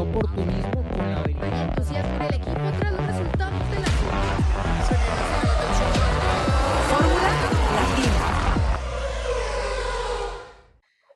Oportunismo 0.00 0.84
con 0.88 0.98
la 0.98 1.20
habilidad. 1.20 1.68
entusiasmo 1.70 2.18
del 2.18 2.34
equipo 2.34 2.72
tras 2.78 2.92
los 2.92 3.06
resultados 3.06 3.70
de 3.70 3.80
la 3.80 3.86
Fórmula 6.88 7.30
Latina. 7.74 8.18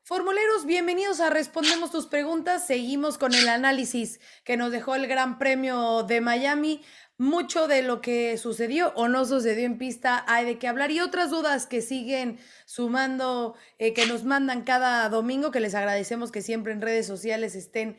Formuleros, 0.03 0.67
bienvenidos 0.67 1.21
a 1.21 1.31
Respondemos 1.31 1.93
tus 1.93 2.07
preguntas. 2.07 2.67
Seguimos 2.67 3.19
con 3.19 3.35
el 3.35 3.49
análisis 3.49 4.21
que 4.45 4.57
nos 4.57 4.73
dejó 4.73 4.97
el 4.97 5.07
Gran 5.07 5.39
Premio 5.39 6.03
de 6.03 6.21
Miami 6.21 6.83
mucho 7.23 7.69
de 7.69 7.83
lo 7.83 8.01
que 8.01 8.37
sucedió 8.37 8.93
o 8.97 9.07
no 9.07 9.25
sucedió 9.25 9.65
en 9.65 9.79
pista 9.79 10.25
hay 10.27 10.45
de 10.45 10.59
qué 10.59 10.67
hablar 10.67 10.91
y 10.91 10.99
otras 10.99 11.31
dudas 11.31 11.67
que 11.67 11.81
siguen 11.81 12.39
sumando, 12.65 13.55
eh, 13.79 13.93
que 13.93 14.07
nos 14.07 14.25
mandan 14.25 14.63
cada 14.63 15.09
domingo, 15.09 15.53
que 15.53 15.61
les 15.61 15.77
agradecemos 15.77 16.33
que 16.33 16.43
siempre 16.43 16.73
en 16.73 16.81
redes 16.81 17.07
sociales 17.07 17.55
estén 17.55 17.97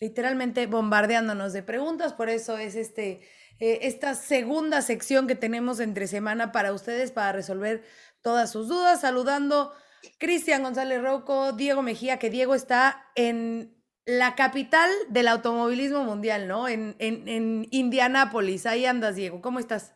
literalmente 0.00 0.66
bombardeándonos 0.66 1.52
de 1.52 1.62
preguntas, 1.62 2.12
por 2.12 2.28
eso 2.28 2.58
es 2.58 2.74
este, 2.74 3.20
eh, 3.58 3.80
esta 3.82 4.14
segunda 4.14 4.82
sección 4.82 5.26
que 5.26 5.34
tenemos 5.34 5.80
entre 5.80 6.06
semana 6.06 6.52
para 6.52 6.72
ustedes, 6.72 7.10
para 7.10 7.32
resolver 7.32 7.84
todas 8.22 8.52
sus 8.52 8.68
dudas, 8.68 9.00
saludando 9.00 9.72
Cristian 10.18 10.62
González 10.62 11.02
Roco, 11.02 11.52
Diego 11.52 11.82
Mejía, 11.82 12.18
que 12.18 12.30
Diego 12.30 12.54
está 12.54 13.10
en 13.14 13.76
la 14.04 14.34
capital 14.34 14.90
del 15.10 15.28
automovilismo 15.28 16.02
mundial, 16.04 16.48
¿no? 16.48 16.66
En, 16.66 16.96
en, 16.98 17.66
Indianápolis. 17.70 18.64
Ahí 18.64 18.86
andas, 18.86 19.16
Diego. 19.16 19.42
¿Cómo 19.42 19.58
estás? 19.58 19.94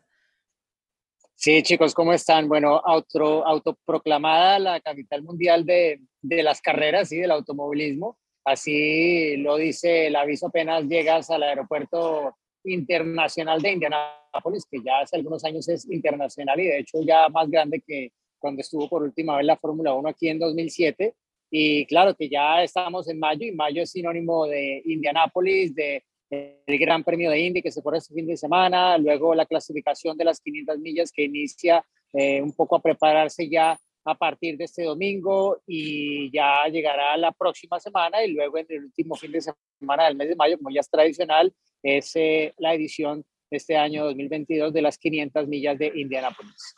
Sí, 1.35 1.63
chicos, 1.63 1.95
¿cómo 1.95 2.13
están? 2.13 2.47
Bueno, 2.47 2.83
auto, 2.85 3.47
autoproclamada 3.47 4.59
la 4.59 4.81
capital 4.81 5.23
mundial 5.23 5.65
de, 5.65 6.03
de 6.21 6.43
las 6.43 6.61
carreras 6.61 7.11
y 7.11 7.19
del 7.19 7.31
automovilismo. 7.31 8.19
Así 8.45 9.37
lo 9.37 9.57
dice 9.57 10.09
el 10.09 10.17
aviso 10.17 10.49
apenas 10.49 10.85
llegas 10.85 11.31
al 11.31 11.45
aeropuerto 11.45 12.37
internacional 12.65 13.61
de 13.61 13.73
Indianápolis, 13.73 14.67
que 14.71 14.79
ya 14.85 15.01
hace 15.01 15.17
algunos 15.17 15.45
años 15.45 15.69
es 15.69 15.89
internacional 15.91 16.59
y 16.61 16.65
de 16.65 16.79
hecho 16.79 17.01
ya 17.03 17.29
más 17.29 17.49
grande 17.51 17.83
que 17.87 18.13
cuando 18.39 18.61
estuvo 18.61 18.89
por 18.89 19.03
última 19.03 19.37
vez 19.37 19.47
la 19.47 19.57
Fórmula 19.57 19.95
1 19.95 20.09
aquí 20.09 20.29
en 20.29 20.39
2007. 20.39 21.15
Y 21.51 21.87
claro 21.87 22.15
que 22.17 22.29
ya 22.29 22.63
estamos 22.63 23.09
en 23.09 23.19
mayo 23.19 23.47
y 23.47 23.53
mayo 23.53 23.83
es 23.83 23.91
sinónimo 23.91 24.47
de 24.47 24.83
Indianápolis, 24.87 25.75
de, 25.75 26.03
el 26.31 26.79
Gran 26.79 27.05
Premio 27.05 27.31
de 27.31 27.41
Indy 27.41 27.63
que 27.63 27.71
se 27.71 27.83
corre 27.83 27.99
este 27.99 28.15
fin 28.15 28.27
de 28.27 28.37
semana, 28.37 28.97
luego 28.97 29.35
la 29.35 29.47
clasificación 29.47 30.17
de 30.17 30.25
las 30.25 30.41
500 30.41 30.79
millas 30.79 31.13
que 31.13 31.25
inicia 31.25 31.85
eh, 32.13 32.41
un 32.41 32.53
poco 32.53 32.77
a 32.77 32.83
prepararse 32.83 33.49
ya 33.49 33.79
a 34.05 34.17
partir 34.17 34.57
de 34.57 34.65
este 34.65 34.85
domingo 34.85 35.63
y 35.67 36.31
ya 36.33 36.67
llegará 36.69 37.17
la 37.17 37.33
próxima 37.33 37.79
semana 37.79 38.25
y 38.25 38.33
luego 38.33 38.59
en 38.59 38.67
el 38.69 38.85
último 38.85 39.15
fin 39.15 39.33
de 39.33 39.41
semana 39.41 40.05
del 40.05 40.17
mes 40.17 40.29
de 40.29 40.37
mayo, 40.37 40.57
como 40.59 40.71
ya 40.71 40.81
es 40.81 40.91
tradicional, 40.91 41.55
es 41.83 42.15
eh, 42.17 42.55
la 42.59 42.75
edición 42.75 43.25
de 43.51 43.57
este 43.57 43.77
año 43.77 44.05
2022 44.05 44.73
de 44.73 44.83
las 44.83 44.99
500 44.99 45.47
millas 45.49 45.79
de 45.79 45.93
Indianápolis. 45.95 46.75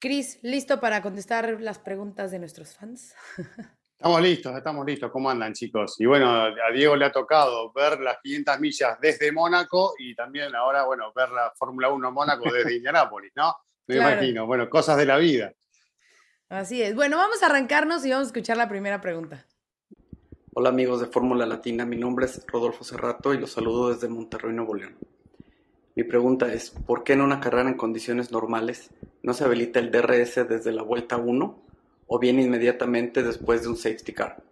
Cris, 0.00 0.40
¿listo 0.42 0.80
para 0.80 1.00
contestar 1.00 1.60
las 1.60 1.78
preguntas 1.78 2.30
de 2.30 2.38
nuestros 2.38 2.74
fans? 2.74 3.14
Estamos 4.02 4.20
listos, 4.20 4.56
estamos 4.56 4.84
listos. 4.84 5.12
¿Cómo 5.12 5.30
andan, 5.30 5.52
chicos? 5.52 5.94
Y 6.00 6.06
bueno, 6.06 6.28
a 6.28 6.72
Diego 6.74 6.96
le 6.96 7.04
ha 7.04 7.12
tocado 7.12 7.72
ver 7.72 8.00
las 8.00 8.18
500 8.20 8.58
millas 8.58 8.98
desde 9.00 9.30
Mónaco 9.30 9.94
y 9.96 10.12
también 10.16 10.56
ahora, 10.56 10.84
bueno, 10.84 11.12
ver 11.14 11.28
la 11.28 11.52
Fórmula 11.56 11.88
1 11.88 12.10
Mónaco 12.10 12.50
desde 12.50 12.74
Indianápolis, 12.78 13.30
¿no? 13.36 13.54
Me 13.86 13.98
imagino. 13.98 14.44
Bueno, 14.44 14.68
cosas 14.68 14.96
de 14.96 15.06
la 15.06 15.18
vida. 15.18 15.52
Así 16.52 16.82
es. 16.82 16.94
Bueno, 16.94 17.16
vamos 17.16 17.42
a 17.42 17.46
arrancarnos 17.46 18.04
y 18.04 18.10
vamos 18.10 18.26
a 18.26 18.28
escuchar 18.28 18.58
la 18.58 18.68
primera 18.68 19.00
pregunta. 19.00 19.46
Hola 20.52 20.68
amigos 20.68 21.00
de 21.00 21.06
Fórmula 21.06 21.46
Latina, 21.46 21.86
mi 21.86 21.96
nombre 21.96 22.26
es 22.26 22.44
Rodolfo 22.46 22.84
Cerrato 22.84 23.32
y 23.32 23.38
los 23.38 23.52
saludo 23.52 23.88
desde 23.88 24.06
Monterrey, 24.10 24.52
Nuevo 24.52 24.74
León. 24.74 24.98
Mi 25.94 26.04
pregunta 26.04 26.52
es, 26.52 26.68
¿por 26.68 27.04
qué 27.04 27.14
en 27.14 27.22
una 27.22 27.40
carrera 27.40 27.70
en 27.70 27.78
condiciones 27.78 28.32
normales 28.32 28.90
no 29.22 29.32
se 29.32 29.44
habilita 29.44 29.80
el 29.80 29.90
DRS 29.90 30.46
desde 30.46 30.72
la 30.72 30.82
vuelta 30.82 31.16
1 31.16 31.62
o 32.06 32.18
bien 32.18 32.38
inmediatamente 32.38 33.22
después 33.22 33.62
de 33.62 33.68
un 33.70 33.76
safety 33.78 34.12
car? 34.12 34.42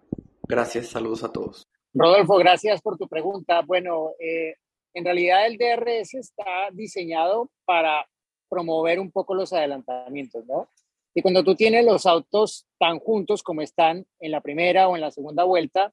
Gracias, 0.48 0.86
saludos 0.86 1.22
a 1.22 1.30
todos. 1.30 1.68
Rodolfo, 1.92 2.38
gracias 2.38 2.80
por 2.80 2.96
tu 2.96 3.08
pregunta. 3.08 3.60
Bueno, 3.66 4.12
eh, 4.18 4.54
en 4.94 5.04
realidad 5.04 5.46
el 5.46 5.58
DRS 5.58 6.14
está 6.14 6.70
diseñado 6.72 7.50
para 7.66 8.06
promover 8.48 9.00
un 9.00 9.12
poco 9.12 9.34
los 9.34 9.52
adelantamientos, 9.52 10.46
¿no? 10.46 10.70
Y 11.14 11.22
cuando 11.22 11.42
tú 11.42 11.54
tienes 11.54 11.84
los 11.84 12.06
autos 12.06 12.66
tan 12.78 12.98
juntos 12.98 13.42
como 13.42 13.62
están 13.62 14.06
en 14.20 14.30
la 14.30 14.40
primera 14.40 14.88
o 14.88 14.94
en 14.94 15.00
la 15.00 15.10
segunda 15.10 15.44
vuelta, 15.44 15.92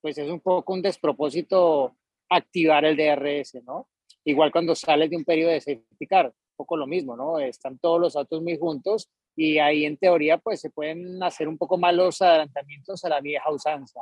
pues 0.00 0.18
es 0.18 0.28
un 0.28 0.40
poco 0.40 0.72
un 0.72 0.82
despropósito 0.82 1.96
activar 2.28 2.84
el 2.84 2.96
DRS, 2.96 3.62
¿no? 3.64 3.88
Igual 4.24 4.52
cuando 4.52 4.74
sales 4.74 5.10
de 5.10 5.16
un 5.16 5.24
periodo 5.24 5.50
de 5.50 5.60
safety 5.60 6.06
car, 6.06 6.26
un 6.26 6.56
poco 6.56 6.76
lo 6.76 6.86
mismo, 6.86 7.16
¿no? 7.16 7.38
Están 7.38 7.78
todos 7.78 8.00
los 8.00 8.16
autos 8.16 8.42
muy 8.42 8.58
juntos 8.58 9.08
y 9.34 9.58
ahí 9.58 9.86
en 9.86 9.96
teoría 9.96 10.38
pues 10.38 10.60
se 10.60 10.70
pueden 10.70 11.22
hacer 11.22 11.48
un 11.48 11.56
poco 11.56 11.78
más 11.78 11.94
los 11.94 12.20
adelantamientos 12.20 13.04
a 13.04 13.08
la 13.08 13.20
vieja 13.20 13.50
usanza, 13.50 14.00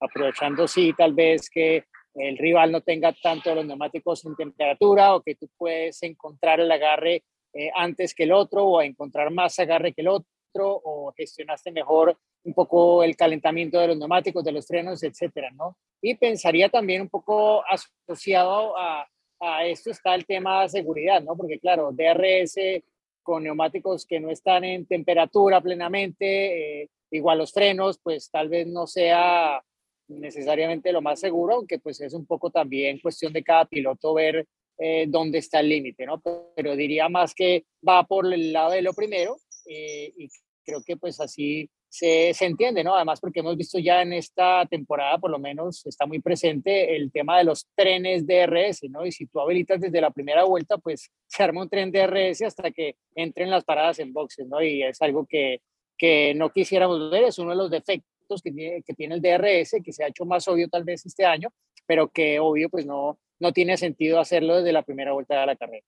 aprovechando 0.00 0.66
sí 0.66 0.92
tal 0.96 1.14
vez 1.14 1.48
que 1.48 1.84
el 2.14 2.36
rival 2.36 2.72
no 2.72 2.80
tenga 2.80 3.14
tanto 3.22 3.54
los 3.54 3.64
neumáticos 3.64 4.24
en 4.24 4.34
temperatura 4.34 5.14
o 5.14 5.22
que 5.22 5.36
tú 5.36 5.48
puedes 5.56 6.02
encontrar 6.02 6.58
el 6.58 6.72
agarre 6.72 7.22
eh, 7.52 7.70
antes 7.74 8.14
que 8.14 8.24
el 8.24 8.32
otro 8.32 8.64
o 8.64 8.82
encontrar 8.82 9.30
más 9.30 9.58
agarre 9.58 9.92
que 9.92 10.02
el 10.02 10.08
otro 10.08 10.26
o 10.56 11.12
gestionaste 11.16 11.70
mejor 11.70 12.16
un 12.42 12.54
poco 12.54 13.02
el 13.04 13.16
calentamiento 13.16 13.78
de 13.78 13.88
los 13.88 13.98
neumáticos, 13.98 14.42
de 14.44 14.52
los 14.52 14.66
frenos, 14.66 15.02
etcétera, 15.02 15.50
¿no? 15.52 15.76
Y 16.00 16.14
pensaría 16.14 16.68
también 16.68 17.02
un 17.02 17.08
poco 17.08 17.62
asociado 17.66 18.76
a, 18.78 19.06
a 19.40 19.66
esto 19.66 19.90
está 19.90 20.14
el 20.14 20.26
tema 20.26 20.62
de 20.62 20.68
seguridad, 20.70 21.22
¿no? 21.22 21.36
Porque 21.36 21.58
claro, 21.58 21.90
DRS 21.92 22.82
con 23.22 23.44
neumáticos 23.44 24.06
que 24.06 24.20
no 24.20 24.30
están 24.30 24.64
en 24.64 24.86
temperatura 24.86 25.60
plenamente, 25.60 26.82
eh, 26.82 26.90
igual 27.10 27.38
los 27.38 27.52
frenos, 27.52 27.98
pues 28.02 28.30
tal 28.30 28.48
vez 28.48 28.66
no 28.66 28.86
sea 28.86 29.62
necesariamente 30.08 30.92
lo 30.92 31.02
más 31.02 31.20
seguro, 31.20 31.56
aunque 31.56 31.78
pues 31.78 32.00
es 32.00 32.14
un 32.14 32.26
poco 32.26 32.50
también 32.50 32.98
cuestión 32.98 33.32
de 33.32 33.44
cada 33.44 33.64
piloto 33.66 34.14
ver 34.14 34.46
eh, 34.82 35.04
dónde 35.08 35.38
está 35.38 35.60
el 35.60 35.68
límite, 35.68 36.06
¿no? 36.06 36.22
Pero 36.56 36.74
diría 36.74 37.10
más 37.10 37.34
que 37.34 37.64
va 37.86 38.02
por 38.04 38.32
el 38.32 38.50
lado 38.52 38.70
de 38.70 38.80
lo 38.80 38.94
primero 38.94 39.36
eh, 39.66 40.10
y 40.16 40.28
creo 40.64 40.82
que 40.82 40.96
pues 40.96 41.20
así 41.20 41.68
se, 41.86 42.32
se, 42.32 42.46
entiende, 42.46 42.82
¿no? 42.82 42.94
Además, 42.94 43.20
porque 43.20 43.40
hemos 43.40 43.58
visto 43.58 43.78
ya 43.78 44.00
en 44.00 44.14
esta 44.14 44.64
temporada, 44.66 45.18
por 45.18 45.30
lo 45.30 45.38
menos, 45.38 45.84
está 45.84 46.06
muy 46.06 46.20
presente 46.20 46.96
el 46.96 47.12
tema 47.12 47.36
de 47.36 47.44
los 47.44 47.66
trenes 47.74 48.26
DRS, 48.26 48.88
¿no? 48.88 49.04
Y 49.04 49.12
si 49.12 49.26
tú 49.26 49.40
habilitas 49.40 49.80
desde 49.80 50.00
la 50.00 50.12
primera 50.12 50.44
vuelta, 50.44 50.78
pues 50.78 51.10
se 51.26 51.42
arma 51.42 51.62
un 51.62 51.68
tren 51.68 51.90
DRS 51.90 52.42
hasta 52.42 52.70
que 52.70 52.94
entren 53.14 53.50
las 53.50 53.64
paradas 53.64 53.98
en 53.98 54.12
boxes, 54.14 54.46
¿no? 54.46 54.62
Y 54.62 54.82
es 54.82 55.02
algo 55.02 55.26
que, 55.26 55.60
que 55.98 56.32
no 56.34 56.50
quisiéramos 56.50 57.10
ver, 57.10 57.24
es 57.24 57.38
uno 57.38 57.50
de 57.50 57.56
los 57.56 57.70
defectos 57.70 58.40
que 58.42 58.52
tiene, 58.52 58.82
que 58.82 58.94
tiene 58.94 59.16
el 59.16 59.20
DRS, 59.20 59.82
que 59.84 59.92
se 59.92 60.04
ha 60.04 60.08
hecho 60.08 60.24
más 60.24 60.46
obvio 60.48 60.68
tal 60.68 60.84
vez 60.84 61.04
este 61.04 61.26
año, 61.26 61.52
pero 61.86 62.08
que 62.08 62.38
obvio, 62.38 62.70
pues 62.70 62.86
no, 62.86 63.18
no 63.40 63.52
tiene 63.52 63.76
sentido 63.76 64.20
hacerlo 64.20 64.56
desde 64.56 64.72
la 64.72 64.82
primera 64.82 65.12
vuelta 65.12 65.40
de 65.40 65.46
la 65.46 65.56
carrera. 65.56 65.84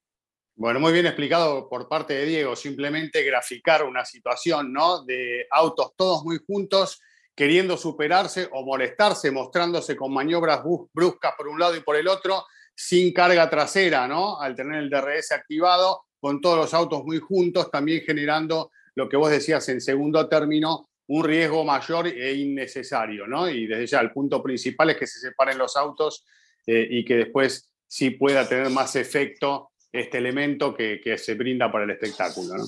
Bueno, 0.55 0.81
muy 0.81 0.93
bien 0.93 1.07
explicado 1.07 1.69
por 1.69 1.89
parte 1.89 2.15
de 2.15 2.27
Diego, 2.27 2.57
simplemente 2.57 3.23
graficar 3.23 3.85
una 3.85 4.05
situación, 4.05 4.73
¿no? 4.73 5.05
De 5.05 5.47
autos 5.51 5.93
todos 5.97 6.25
muy 6.25 6.39
juntos, 6.47 7.01
queriendo 7.35 7.77
superarse 7.77 8.49
o 8.53 8.65
molestarse, 8.65 9.31
mostrándose 9.31 9.97
con 9.97 10.13
maniobras 10.13 10.63
bruscas 10.93 11.33
por 11.37 11.49
un 11.49 11.59
lado 11.59 11.77
y 11.77 11.81
por 11.81 11.97
el 11.97 12.09
otro, 12.09 12.45
sin 12.75 13.13
carga 13.13 13.49
trasera, 13.49 14.07
¿no? 14.07 14.41
Al 14.41 14.55
tener 14.55 14.83
el 14.83 14.91
DRS 14.91 15.33
activado, 15.33 16.03
con 16.21 16.41
todos 16.41 16.57
los 16.57 16.75
autos 16.75 17.03
muy 17.05 17.19
juntos, 17.19 17.71
también 17.71 18.03
generando 18.03 18.71
lo 18.95 19.09
que 19.09 19.17
vos 19.17 19.31
decías 19.31 19.67
en 19.71 19.81
segundo 19.81 20.29
término, 20.29 20.89
un 21.09 21.25
riesgo 21.25 21.65
mayor 21.65 22.07
e 22.07 22.35
innecesario, 22.35 23.27
¿no? 23.27 23.49
Y 23.49 23.67
desde 23.67 23.87
ya 23.87 24.01
el 24.01 24.13
punto 24.13 24.43
principal 24.43 24.91
es 24.91 24.97
que 24.99 25.07
se 25.07 25.19
separen 25.19 25.59
los 25.59 25.77
autos 25.77 26.25
eh, 26.67 26.87
y 26.91 27.05
que 27.05 27.17
después 27.17 27.71
sí 27.87 28.11
pueda 28.11 28.49
tener 28.49 28.71
más 28.71 28.97
efecto 28.97 29.71
este 29.93 30.19
elemento 30.19 30.75
que, 30.75 31.01
se 31.19 31.35
brinda 31.35 31.71
para 31.71 31.85
el 31.85 31.91
espectáculo. 31.91 32.57
¿no? 32.57 32.65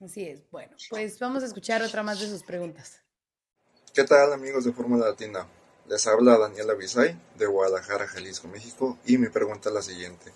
Así 0.00 0.24
es. 0.24 0.48
Bueno, 0.50 0.76
pues 0.90 1.18
vamos 1.18 1.42
a 1.42 1.46
escuchar 1.46 1.82
otra 1.82 2.02
más 2.02 2.20
de 2.20 2.26
sus 2.26 2.42
preguntas. 2.42 3.00
¿Qué 3.94 4.04
tal 4.04 4.32
amigos 4.32 4.64
de 4.64 4.72
Fórmula 4.72 5.06
Latina? 5.06 5.46
Les 5.88 6.06
habla 6.06 6.38
Daniela 6.38 6.74
Bisay 6.74 7.16
de 7.36 7.46
Guadalajara, 7.46 8.06
Jalisco, 8.06 8.48
México 8.48 8.98
y 9.04 9.18
mi 9.18 9.28
pregunta 9.28 9.68
es 9.68 9.74
la 9.74 9.82
siguiente. 9.82 10.32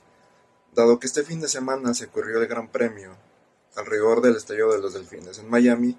Dado 0.73 0.99
que 0.99 1.06
este 1.06 1.23
fin 1.23 1.41
de 1.41 1.49
semana 1.49 1.94
se 1.94 2.06
ocurrió 2.06 2.41
el 2.41 2.47
Gran 2.47 2.69
Premio 2.69 3.17
alrededor 3.77 4.23
del 4.23 4.37
Estadio 4.37 4.73
de 4.73 4.79
los 4.79 4.94
Delfines 4.94 5.38
en 5.38 5.49
Miami, 5.49 5.97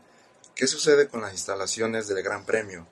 ¿qué 0.56 0.68
sucede 0.68 1.08
con 1.08 1.22
las 1.22 1.32
instalaciones 1.32 2.08
del 2.08 2.24
Gran 2.24 2.44
Premio? 2.44 2.88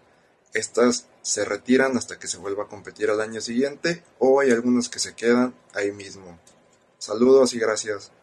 ¿Estas 0.55 1.09
se 1.21 1.43
retiran 1.43 1.97
hasta 1.97 2.17
que 2.17 2.27
se 2.27 2.37
vuelva 2.37 2.63
a 2.63 2.67
competir 2.67 3.09
al 3.09 3.19
año 3.19 3.41
siguiente 3.41 4.03
o 4.19 4.39
hay 4.39 4.51
algunas 4.51 4.87
que 4.87 4.99
se 4.99 5.13
quedan 5.13 5.53
ahí 5.73 5.91
mismo? 5.91 6.39
Saludos 6.97 7.53
y 7.53 7.59
gracias. 7.59 8.13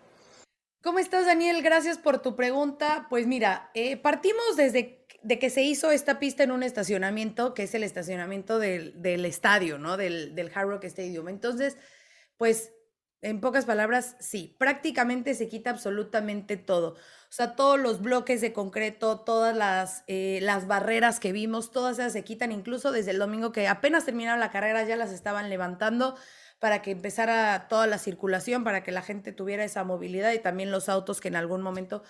¿Cómo 0.82 0.98
estás, 0.98 1.26
Daniel? 1.26 1.62
Gracias 1.62 1.98
por 1.98 2.22
tu 2.22 2.34
pregunta. 2.34 3.06
Pues 3.10 3.26
mira, 3.26 3.70
eh, 3.74 3.98
partimos 3.98 4.56
desde 4.56 5.06
de 5.22 5.38
que 5.38 5.50
se 5.50 5.62
hizo 5.62 5.90
esta 5.90 6.18
pista 6.18 6.42
en 6.42 6.50
un 6.52 6.62
estacionamiento, 6.62 7.52
que 7.52 7.64
es 7.64 7.74
el 7.74 7.84
estacionamiento 7.84 8.58
del, 8.58 9.00
del 9.00 9.24
estadio, 9.26 9.78
¿no? 9.78 9.98
Del, 9.98 10.34
del 10.34 10.50
Hard 10.52 10.68
Rock 10.68 10.84
Stadium. 10.84 11.28
Entonces, 11.28 11.76
pues, 12.38 12.72
en 13.22 13.40
pocas 13.40 13.64
palabras, 13.64 14.16
sí, 14.20 14.56
prácticamente 14.58 15.34
se 15.34 15.48
quita 15.48 15.70
absolutamente 15.70 16.56
todo. 16.56 16.90
O 16.90 17.34
sea, 17.34 17.56
todos 17.56 17.80
los 17.80 18.02
bloques 18.02 18.40
de 18.40 18.52
concreto, 18.52 19.20
todas 19.20 19.56
las, 19.56 20.04
eh, 20.08 20.40
las 20.42 20.66
barreras 20.66 21.20
que 21.20 21.32
vimos, 21.32 21.70
todas 21.70 21.98
esas 21.98 22.12
se 22.12 22.24
quitan, 22.24 22.52
incluso 22.52 22.92
desde 22.92 23.12
el 23.12 23.18
domingo 23.18 23.52
que 23.52 23.68
apenas 23.68 24.04
terminaron 24.04 24.40
la 24.40 24.50
carrera, 24.50 24.84
ya 24.84 24.96
las 24.96 25.12
estaban 25.12 25.48
levantando 25.48 26.16
para 26.58 26.82
que 26.82 26.90
empezara 26.90 27.66
toda 27.68 27.86
la 27.86 27.98
circulación, 27.98 28.64
para 28.64 28.82
que 28.82 28.92
la 28.92 29.02
gente 29.02 29.32
tuviera 29.32 29.64
esa 29.64 29.82
movilidad 29.82 30.32
y 30.32 30.38
también 30.38 30.70
los 30.70 30.88
autos 30.88 31.20
que 31.20 31.28
en 31.28 31.36
algún 31.36 31.62
momento 31.62 32.02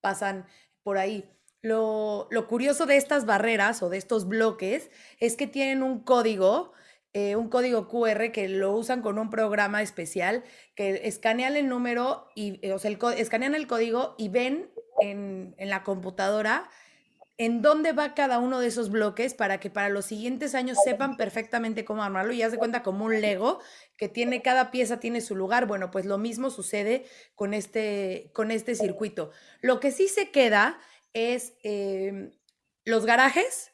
pasan 0.00 0.46
por 0.82 0.98
ahí. 0.98 1.28
Lo, 1.62 2.28
curioso 2.48 2.86
de 2.86 2.96
estas 2.96 3.26
barreras 3.26 3.82
o 3.82 3.88
de 3.88 3.96
estos 3.96 4.28
bloques 4.28 4.90
es 5.18 5.36
que 5.36 5.48
tienen 5.48 5.82
un 5.82 6.04
código, 6.04 6.72
eh, 7.12 7.36
un 7.36 7.48
código 7.48 7.88
QR 7.88 8.30
que 8.32 8.48
lo 8.48 8.72
usan 8.72 9.02
con 9.02 9.18
un 9.18 9.30
programa 9.30 9.82
especial 9.82 10.44
que 10.74 11.02
escanean 11.04 11.56
el 11.56 11.68
número 11.68 12.28
y, 12.34 12.58
eh, 12.66 12.72
o 12.72 12.78
sea, 12.78 12.90
escanean 13.16 13.54
el 13.54 13.66
código 13.66 14.14
y 14.18 14.28
ven 14.28 14.70
en, 15.00 15.54
en 15.58 15.70
la 15.70 15.82
computadora 15.82 16.68
en 17.38 17.60
dónde 17.60 17.92
va 17.92 18.14
cada 18.14 18.38
uno 18.38 18.60
de 18.60 18.68
esos 18.68 18.90
bloques 18.90 19.34
para 19.34 19.60
que 19.60 19.68
para 19.68 19.90
los 19.90 20.06
siguientes 20.06 20.54
años 20.54 20.78
sepan 20.82 21.16
perfectamente 21.16 21.84
cómo 21.84 22.02
armarlo 22.02 22.32
y 22.32 22.42
haz 22.42 22.52
de 22.52 22.58
cuenta 22.58 22.82
como 22.82 23.04
un 23.04 23.20
Lego 23.20 23.60
que 23.98 24.08
tiene 24.08 24.40
cada 24.40 24.70
pieza 24.70 25.00
tiene 25.00 25.20
su 25.20 25.36
lugar. 25.36 25.66
Bueno, 25.66 25.90
pues 25.90 26.06
lo 26.06 26.16
mismo 26.16 26.48
sucede 26.50 27.04
con 27.34 27.52
este, 27.52 28.30
con 28.32 28.50
este 28.50 28.74
circuito. 28.74 29.32
Lo 29.60 29.80
que 29.80 29.90
sí 29.90 30.08
se 30.08 30.30
queda 30.30 30.78
es 31.12 31.54
em, 31.62 32.30
los 32.84 33.04
garajes 33.04 33.72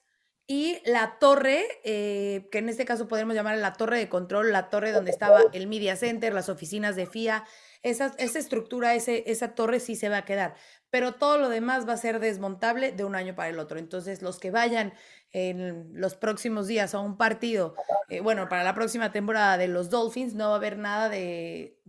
y 0.55 0.83
la 0.85 1.19
torre, 1.19 1.65
eh, 1.83 2.47
que 2.53 2.59
en 2.59 2.69
este 2.69 2.85
caso 2.85 3.09
podemos 3.09 3.35
llamar 3.35 3.57
la 3.57 3.73
torre 3.73 3.97
de 3.97 4.11
control, 4.11 4.53
la 4.53 4.69
torre 4.69 4.93
donde 4.93 5.11
estaba 5.11 5.41
el 5.55 5.67
Media 5.67 5.97
Center, 5.97 6.35
las 6.35 6.51
oficinas 6.51 6.95
de 6.95 7.07
FIA, 7.07 7.45
esa, 7.83 8.15
esa 8.19 8.39
estructura, 8.39 8.95
ese, 8.95 9.25
esa 9.29 9.55
torre 9.55 9.81
sí 9.81 9.97
se 9.97 10.11
va 10.11 10.19
a 10.19 10.25
quedar, 10.27 10.55
pero 10.91 11.15
todo 11.15 11.39
lo 11.39 11.49
demás 11.49 11.89
va 11.89 11.95
a 11.95 11.97
ser 11.97 12.21
desmontable 12.21 12.93
de 12.93 13.03
un 13.03 13.15
año 13.15 13.35
para 13.35 13.49
el 13.49 13.59
otro. 13.59 13.79
Entonces, 13.79 14.21
los 14.21 14.39
que 14.39 14.51
vayan 14.51 14.93
en 15.31 15.91
los 15.99 16.17
próximos 16.17 16.67
días 16.67 16.95
a 16.95 17.01
un 17.01 17.17
partido, 17.17 17.75
eh, 18.11 18.21
bueno, 18.21 18.51
para 18.51 18.63
la 18.63 18.75
próxima 18.75 19.11
temporada 19.11 19.57
de 19.57 19.69
los 19.69 19.89
Dolphins, 19.89 20.35
no 20.35 20.49
va 20.49 20.53
a 20.53 20.57
haber 20.57 20.77
nada 20.77 21.09
de, 21.09 21.81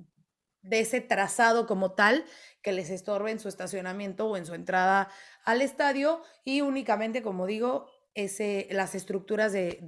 de 0.62 0.80
ese 0.80 1.02
trazado 1.02 1.68
como 1.68 1.92
tal 1.92 2.24
que 2.62 2.72
les 2.72 2.90
estorbe 2.90 3.30
en 3.30 3.42
su 3.42 3.50
estacionamiento 3.50 4.26
o 4.26 4.38
en 4.38 4.46
su 4.46 4.56
entrada 4.56 5.10
al 5.44 5.62
estadio 5.62 6.22
y 6.46 6.62
únicamente, 6.62 7.22
como 7.22 7.46
digo, 7.46 7.88
ese, 8.16 8.68
las 8.72 8.96
estructuras 8.96 9.54
de, 9.54 9.80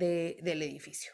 del 0.41 0.61
edificio. 0.61 1.13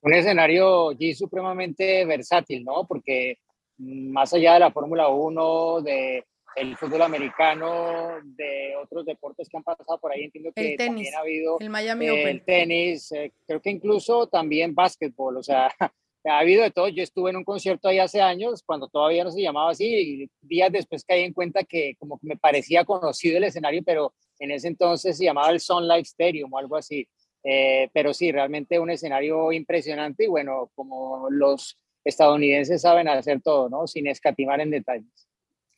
Un 0.00 0.14
escenario 0.14 0.90
allí 0.90 1.14
supremamente 1.14 2.04
versátil, 2.04 2.64
¿no? 2.64 2.86
Porque 2.86 3.38
más 3.78 4.32
allá 4.32 4.54
de 4.54 4.60
la 4.60 4.70
Fórmula 4.70 5.08
1, 5.08 5.82
de 5.82 6.24
el 6.56 6.76
fútbol 6.76 7.02
americano, 7.02 8.20
de 8.24 8.74
otros 8.82 9.04
deportes 9.04 9.48
que 9.48 9.56
han 9.56 9.62
pasado 9.62 9.98
por 9.98 10.12
ahí, 10.12 10.24
entiendo 10.24 10.52
que 10.52 10.76
también 10.76 11.14
ha 11.14 11.20
habido 11.20 11.56
el 11.60 11.70
Miami 11.70 12.10
Open. 12.10 12.28
El 12.28 12.44
tenis, 12.44 13.12
eh, 13.12 13.32
creo 13.46 13.60
que 13.60 13.70
incluso 13.70 14.26
también 14.26 14.74
básquetbol, 14.74 15.36
o 15.36 15.42
sea, 15.42 15.68
ha 16.24 16.38
habido 16.38 16.62
de 16.62 16.70
todo. 16.70 16.88
Yo 16.88 17.02
estuve 17.02 17.30
en 17.30 17.36
un 17.36 17.44
concierto 17.44 17.88
ahí 17.88 17.98
hace 17.98 18.20
años, 18.20 18.62
cuando 18.64 18.88
todavía 18.88 19.24
no 19.24 19.30
se 19.30 19.42
llamaba 19.42 19.70
así, 19.70 19.86
y 19.86 20.30
días 20.40 20.72
después 20.72 21.04
caí 21.04 21.22
en 21.22 21.32
cuenta 21.32 21.64
que 21.64 21.94
como 21.98 22.18
que 22.18 22.26
me 22.26 22.36
parecía 22.36 22.84
conocido 22.84 23.38
el 23.38 23.44
escenario, 23.44 23.82
pero 23.84 24.12
en 24.38 24.50
ese 24.50 24.68
entonces 24.68 25.16
se 25.16 25.24
llamaba 25.24 25.50
el 25.50 25.60
Sun 25.60 25.86
Life 25.86 26.08
Stadium 26.08 26.52
o 26.52 26.58
algo 26.58 26.76
así. 26.76 27.08
Eh, 27.44 27.88
pero 27.92 28.12
sí, 28.12 28.32
realmente 28.32 28.78
un 28.78 28.90
escenario 28.90 29.52
impresionante 29.52 30.24
y 30.24 30.28
bueno, 30.28 30.70
como 30.74 31.28
los 31.30 31.78
estadounidenses 32.04 32.82
saben 32.82 33.08
hacer 33.08 33.40
todo, 33.42 33.68
¿no? 33.68 33.86
Sin 33.86 34.06
escatimar 34.06 34.60
en 34.60 34.70
detalles. 34.70 35.28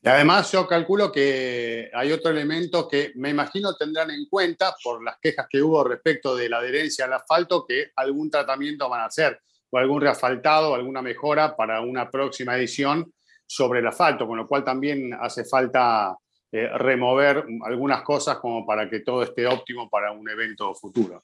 Y 0.02 0.08
además 0.08 0.50
yo 0.50 0.66
calculo 0.66 1.12
que 1.12 1.90
hay 1.92 2.10
otro 2.12 2.30
elemento 2.30 2.88
que 2.88 3.12
me 3.16 3.28
imagino 3.28 3.76
tendrán 3.76 4.10
en 4.10 4.26
cuenta 4.30 4.74
por 4.82 5.04
las 5.04 5.18
quejas 5.20 5.46
que 5.48 5.60
hubo 5.60 5.84
respecto 5.84 6.34
de 6.34 6.48
la 6.48 6.58
adherencia 6.58 7.04
al 7.04 7.12
asfalto, 7.12 7.66
que 7.66 7.90
algún 7.96 8.30
tratamiento 8.30 8.88
van 8.88 9.02
a 9.02 9.06
hacer 9.06 9.38
o 9.68 9.76
algún 9.76 10.00
reasfaltado, 10.00 10.74
alguna 10.74 11.02
mejora 11.02 11.54
para 11.54 11.82
una 11.82 12.10
próxima 12.10 12.56
edición 12.56 13.12
sobre 13.46 13.80
el 13.80 13.86
asfalto, 13.86 14.26
con 14.26 14.38
lo 14.38 14.48
cual 14.48 14.64
también 14.64 15.12
hace 15.20 15.44
falta 15.44 16.16
eh, 16.52 16.68
remover 16.78 17.44
algunas 17.64 18.02
cosas 18.02 18.38
como 18.38 18.66
para 18.66 18.88
que 18.88 19.00
todo 19.00 19.22
esté 19.22 19.46
óptimo 19.46 19.88
para 19.88 20.12
un 20.12 20.28
evento 20.28 20.74
futuro. 20.74 21.22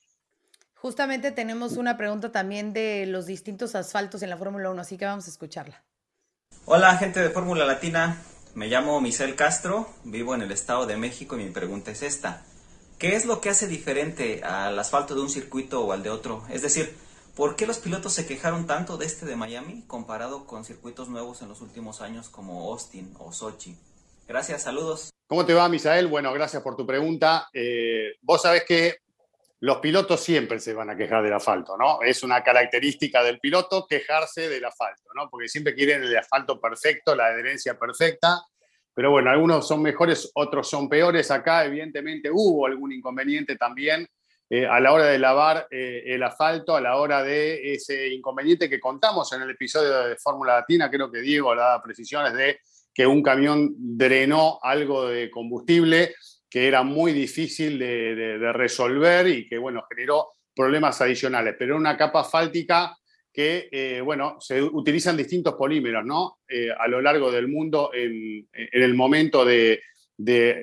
Justamente 0.75 1.33
tenemos 1.33 1.77
una 1.77 1.97
pregunta 1.97 2.31
también 2.31 2.73
de 2.73 3.07
los 3.07 3.27
distintos 3.27 3.75
asfaltos 3.75 4.23
en 4.23 4.31
la 4.31 4.37
Fórmula 4.37 4.71
1, 4.71 4.81
así 4.81 4.97
que 4.97 5.05
vamos 5.05 5.27
a 5.27 5.31
escucharla. 5.31 5.83
Hola 6.65 6.97
gente 6.97 7.21
de 7.21 7.31
Fórmula 7.31 7.65
Latina, 7.65 8.23
me 8.55 8.69
llamo 8.69 9.01
Michel 9.01 9.35
Castro, 9.35 9.89
vivo 10.05 10.35
en 10.35 10.43
el 10.43 10.53
Estado 10.53 10.87
de 10.87 10.97
México 10.97 11.37
y 11.37 11.45
mi 11.45 11.51
pregunta 11.51 11.91
es 11.91 12.03
esta. 12.03 12.45
¿Qué 12.99 13.17
es 13.17 13.27
lo 13.27 13.41
que 13.41 13.51
hace 13.51 13.67
diferente 13.67 14.43
al 14.45 14.79
asfalto 14.79 15.15
de 15.15 15.23
un 15.23 15.29
circuito 15.29 15.85
o 15.85 15.93
al 15.93 16.03
de 16.03 16.11
otro? 16.11 16.45
Es 16.51 16.63
decir, 16.63 16.95
¿Por 17.37 17.55
qué 17.55 17.67
los 17.67 17.77
pilotos 17.77 18.15
se 18.15 18.27
quejaron 18.27 18.67
tanto 18.67 18.97
de 18.97 19.05
este 19.05 19.27
de 19.27 19.37
Miami 19.37 19.83
comparado 19.87 20.47
con 20.47 20.65
circuitos 20.65 21.11
nuevos 21.11 21.43
en 21.43 21.51
los 21.51 21.61
últimos 21.61 22.01
años 22.01 22.31
como 22.31 22.73
Austin 22.73 23.15
o 23.19 23.31
Sochi? 23.31 23.77
Gracias, 24.27 24.63
saludos. 24.63 25.11
¿Cómo 25.29 25.47
te 25.47 25.55
va, 25.55 25.69
Misael? 25.69 26.09
Bueno, 26.09 26.33
gracias 26.33 26.63
por 26.63 26.77
tu 26.77 26.85
pregunta. 26.85 27.49
Eh, 27.53 28.17
vos 28.23 28.43
sabés 28.43 28.65
que 28.65 28.97
los 29.61 29.79
pilotos 29.79 30.21
siempre 30.21 30.59
se 30.59 30.75
van 30.75 30.91
a 30.91 30.97
quejar 30.97 31.23
del 31.23 31.33
asfalto, 31.33 31.77
¿no? 31.77 32.03
Es 32.03 32.23
una 32.23 32.43
característica 32.43 33.23
del 33.23 33.39
piloto 33.39 33.87
quejarse 33.89 34.49
del 34.49 34.65
asfalto, 34.65 35.11
¿no? 35.15 35.31
Porque 35.31 35.49
siempre 35.49 35.75
quieren 35.75 36.03
el 36.03 36.17
asfalto 36.17 36.61
perfecto, 36.61 37.15
la 37.15 37.27
adherencia 37.27 37.79
perfecta. 37.79 38.43
Pero 38.93 39.13
bueno, 39.13 39.31
algunos 39.31 39.67
son 39.67 39.81
mejores, 39.83 40.31
otros 40.35 40.69
son 40.69 40.89
peores. 40.89 41.31
Acá, 41.31 41.65
evidentemente, 41.65 42.29
hubo 42.31 42.67
algún 42.67 42.93
inconveniente 42.93 43.57
también 43.57 44.09
eh, 44.49 44.67
a 44.67 44.81
la 44.81 44.93
hora 44.93 45.07
de 45.07 45.19
lavar 45.19 45.67
eh, 45.71 46.03
el 46.07 46.23
asfalto, 46.23 46.77
a 46.77 46.81
la 46.81 46.97
hora 46.97 47.23
de 47.23 47.75
ese 47.75 48.09
inconveniente 48.09 48.69
que 48.69 48.79
contamos 48.79 49.33
en 49.33 49.43
el 49.43 49.51
episodio 49.51 50.05
de 50.05 50.17
Fórmula 50.17 50.55
Latina, 50.55 50.89
creo 50.89 51.11
que 51.11 51.21
Diego 51.21 51.55
daba 51.55 51.83
precisiones 51.83 52.33
de 52.33 52.61
que 52.97 53.07
un 53.07 53.23
camión 53.23 53.75
drenó 53.77 54.59
algo 54.63 55.07
de 55.07 55.31
combustible 55.31 56.15
que 56.49 56.67
era 56.67 56.83
muy 56.83 57.13
difícil 57.13 57.79
de, 57.79 58.53
resolver 58.55 59.29
y 59.29 59.47
que, 59.47 59.59
bueno, 59.59 59.85
generó 59.91 60.29
problemas 60.55 60.99
adicionales, 61.03 61.57
pero 61.59 61.77
una 61.77 61.99
capa 61.99 62.21
asfáltica 62.21 62.97
que, 63.31 63.69
eh, 63.71 64.01
bueno, 64.01 64.39
se 64.41 64.63
utilizan 64.63 65.15
distintos 65.15 65.55
polímeros, 65.55 66.07
¿no? 66.07 66.39
a 66.79 66.89
lo 66.89 67.03
largo 67.03 67.31
del 67.31 67.49
mundo 67.49 67.91
en, 67.93 68.49
el 68.53 68.95
momento 68.95 69.45
de, 69.45 69.83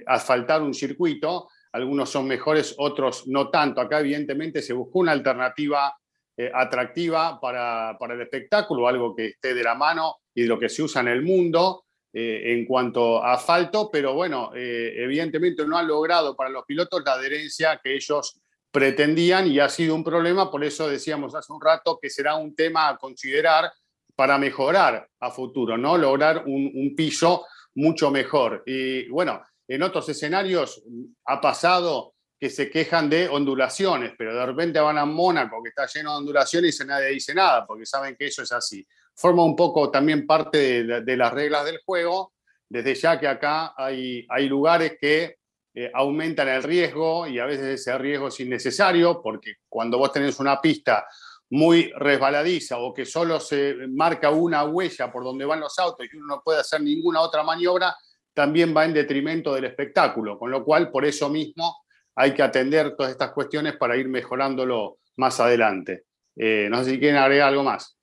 asfaltar 0.08 0.64
un 0.64 0.74
circuito 0.74 1.50
algunos 1.74 2.10
son 2.10 2.28
mejores, 2.28 2.76
otros 2.78 3.28
no 3.28 3.50
tanto. 3.50 3.82
Acá 3.82 4.00
evidentemente 4.00 4.62
se 4.62 4.74
buscó 4.74 5.00
una 5.00 5.12
alternativa 5.12 5.96
eh, 6.38 6.52
atractiva 6.54 7.40
para, 7.40 7.98
el 8.12 8.22
espectáculo, 8.22 8.88
algo 8.88 9.16
que 9.16 9.28
esté 9.28 9.56
de 9.56 9.64
la 9.64 9.74
mano 9.74 10.18
y 10.34 10.44
de 10.44 10.48
lo 10.48 10.60
que 10.60 10.70
se 10.70 10.84
usa 10.84 11.02
en 11.02 11.08
el 11.08 11.24
mundo 11.24 11.86
eh, 12.16 12.54
en 12.54 12.66
cuanto 12.66 13.24
a 13.24 13.34
asfalto, 13.34 13.90
pero 13.92 14.14
bueno, 14.14 14.52
eh, 14.56 14.94
evidentemente 14.98 15.66
no 15.66 15.78
han 15.78 15.88
logrado 15.88 16.36
para 16.36 16.52
los 16.52 16.64
pilotos 16.64 17.02
la 17.04 17.14
adherencia 17.14 17.82
que 17.84 17.96
ellos 17.96 18.40
pretendían 18.72 19.48
y 19.48 19.60
ha 19.60 19.68
sido 19.68 19.96
un 19.96 20.04
problema, 20.04 20.52
por 20.52 20.64
eso 20.64 20.88
decíamos 20.88 21.34
hace 21.34 21.52
un 21.52 21.60
rato 21.60 21.98
que 22.00 22.10
será 22.10 22.36
un 22.36 22.56
tema 22.56 22.90
a 22.90 22.98
considerar 22.98 23.72
para 24.16 24.38
mejorar 24.38 25.08
a 25.20 25.32
futuro, 25.32 25.76
¿no? 25.76 25.98
Lograr 25.98 26.44
un, 26.46 26.72
un 26.74 26.96
piso 26.96 27.46
mucho 27.76 28.12
mejor. 28.12 28.62
Y 28.66 29.08
bueno, 29.10 29.42
en 29.68 29.82
otros 29.82 30.08
escenarios 30.10 30.84
ha 31.26 31.42
pasado 31.42 32.14
que 32.40 32.50
se 32.50 32.70
quejan 32.70 33.10
de 33.10 33.30
ondulaciones, 33.30 34.14
pero 34.18 34.36
de 34.36 34.46
repente 34.46 34.80
van 34.80 34.98
a 34.98 35.06
Mónaco, 35.06 35.64
que 35.64 35.70
está 35.70 35.88
lleno 35.88 36.12
de 36.12 36.18
ondulaciones 36.18 36.80
y 36.80 36.86
nadie 36.86 37.08
dice 37.08 37.34
nada, 37.34 37.66
porque 37.66 37.86
saben 37.86 38.16
que 38.16 38.28
eso 38.28 38.44
es 38.44 38.52
así. 38.52 38.86
Forma 39.16 39.44
un 39.44 39.56
poco 39.56 39.92
también 39.92 40.26
parte 40.26 40.84
de, 40.84 41.18
las 41.18 41.34
reglas 41.34 41.66
del 41.66 41.80
juego, 41.86 42.34
desde 42.68 42.96
ya 42.96 43.20
que 43.20 43.28
acá 43.28 43.74
hay, 43.78 44.26
hay 44.30 44.48
lugares 44.48 44.98
que 45.00 45.38
eh, 45.76 45.92
aumentan 45.94 46.48
el 46.50 46.64
riesgo 46.64 47.28
y 47.28 47.40
a 47.40 47.46
veces 47.46 47.82
ese 47.82 47.98
riesgo 47.98 48.28
es 48.28 48.40
innecesario 48.40 49.22
porque 49.22 49.56
cuando 49.68 49.98
vos 49.98 50.12
tenés 50.12 50.40
una 50.40 50.62
pista 50.62 51.06
muy 51.50 51.92
resbaladiza 51.96 52.78
o 52.80 52.94
que 52.94 53.06
solo 53.06 53.40
se 53.40 53.76
marca 53.90 54.30
una 54.32 54.64
huella 54.66 55.12
por 55.12 55.24
donde 55.24 55.46
van 55.46 55.60
los 55.60 55.78
autos 55.78 56.08
y 56.12 56.18
uno 56.18 56.36
no 56.36 56.42
puede 56.44 56.60
hacer 56.60 56.82
ninguna 56.82 57.22
otra 57.22 57.44
maniobra, 57.44 57.96
también 58.34 58.76
va 58.76 58.86
en 58.86 58.94
detrimento 58.94 59.54
del 59.54 59.66
espectáculo, 59.66 60.38
con 60.38 60.50
lo 60.50 60.64
cual 60.64 60.90
por 60.90 61.06
eso 61.06 61.30
mismo 61.30 61.84
hay 62.16 62.34
que 62.34 62.44
atender 62.44 62.96
todas 62.96 63.12
estas 63.12 63.32
cuestiones 63.32 63.76
para 63.78 63.96
ir 63.96 64.08
mejorándolo 64.08 64.98
más 65.18 65.40
adelante. 65.40 66.06
Eh, 66.36 66.68
no 66.70 66.84
sé 66.84 66.92
si 66.92 67.00
quieren 67.00 67.18
agregar 67.18 67.50
algo 67.50 67.64
más. 67.64 67.98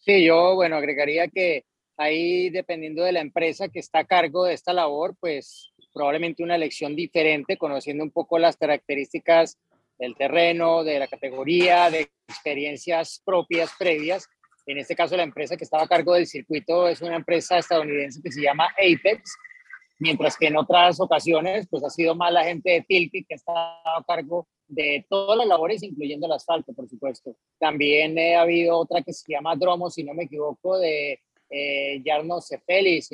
Sí, 0.00 0.24
yo, 0.24 0.54
bueno, 0.54 0.76
agregaría 0.76 1.28
que 1.28 1.64
ahí, 1.98 2.48
dependiendo 2.48 3.04
de 3.04 3.12
la 3.12 3.20
empresa 3.20 3.68
que 3.68 3.80
está 3.80 4.00
a 4.00 4.06
cargo 4.06 4.44
de 4.44 4.54
esta 4.54 4.72
labor, 4.72 5.14
pues 5.20 5.72
probablemente 5.92 6.42
una 6.42 6.54
elección 6.54 6.96
diferente, 6.96 7.58
conociendo 7.58 8.02
un 8.02 8.10
poco 8.10 8.38
las 8.38 8.56
características 8.56 9.58
del 9.98 10.16
terreno, 10.16 10.84
de 10.84 10.98
la 10.98 11.06
categoría, 11.06 11.90
de 11.90 12.10
experiencias 12.26 13.20
propias 13.26 13.72
previas. 13.78 14.26
En 14.64 14.78
este 14.78 14.96
caso, 14.96 15.18
la 15.18 15.22
empresa 15.22 15.58
que 15.58 15.64
estaba 15.64 15.82
a 15.82 15.88
cargo 15.88 16.14
del 16.14 16.26
circuito 16.26 16.88
es 16.88 17.02
una 17.02 17.16
empresa 17.16 17.58
estadounidense 17.58 18.22
que 18.22 18.32
se 18.32 18.40
llama 18.40 18.70
Apex, 18.78 19.36
mientras 19.98 20.38
que 20.38 20.46
en 20.46 20.56
otras 20.56 20.98
ocasiones, 20.98 21.66
pues 21.68 21.84
ha 21.84 21.90
sido 21.90 22.14
más 22.14 22.32
la 22.32 22.44
gente 22.44 22.70
de 22.70 22.82
Tilke 22.88 23.26
que 23.28 23.34
está 23.34 23.52
a 23.52 24.02
cargo 24.06 24.48
de 24.70 25.04
todas 25.08 25.36
las 25.36 25.46
labores, 25.46 25.82
incluyendo 25.82 26.26
el 26.26 26.32
asfalto, 26.32 26.72
por 26.72 26.88
supuesto. 26.88 27.36
También 27.58 28.18
ha 28.18 28.42
habido 28.42 28.78
otra 28.78 29.02
que 29.02 29.12
se 29.12 29.32
llama 29.32 29.56
Dromo, 29.56 29.90
si 29.90 30.04
no 30.04 30.14
me 30.14 30.24
equivoco, 30.24 30.78
de 30.78 31.20
eh, 31.50 32.00
Jarno 32.04 32.40
si 32.40 32.56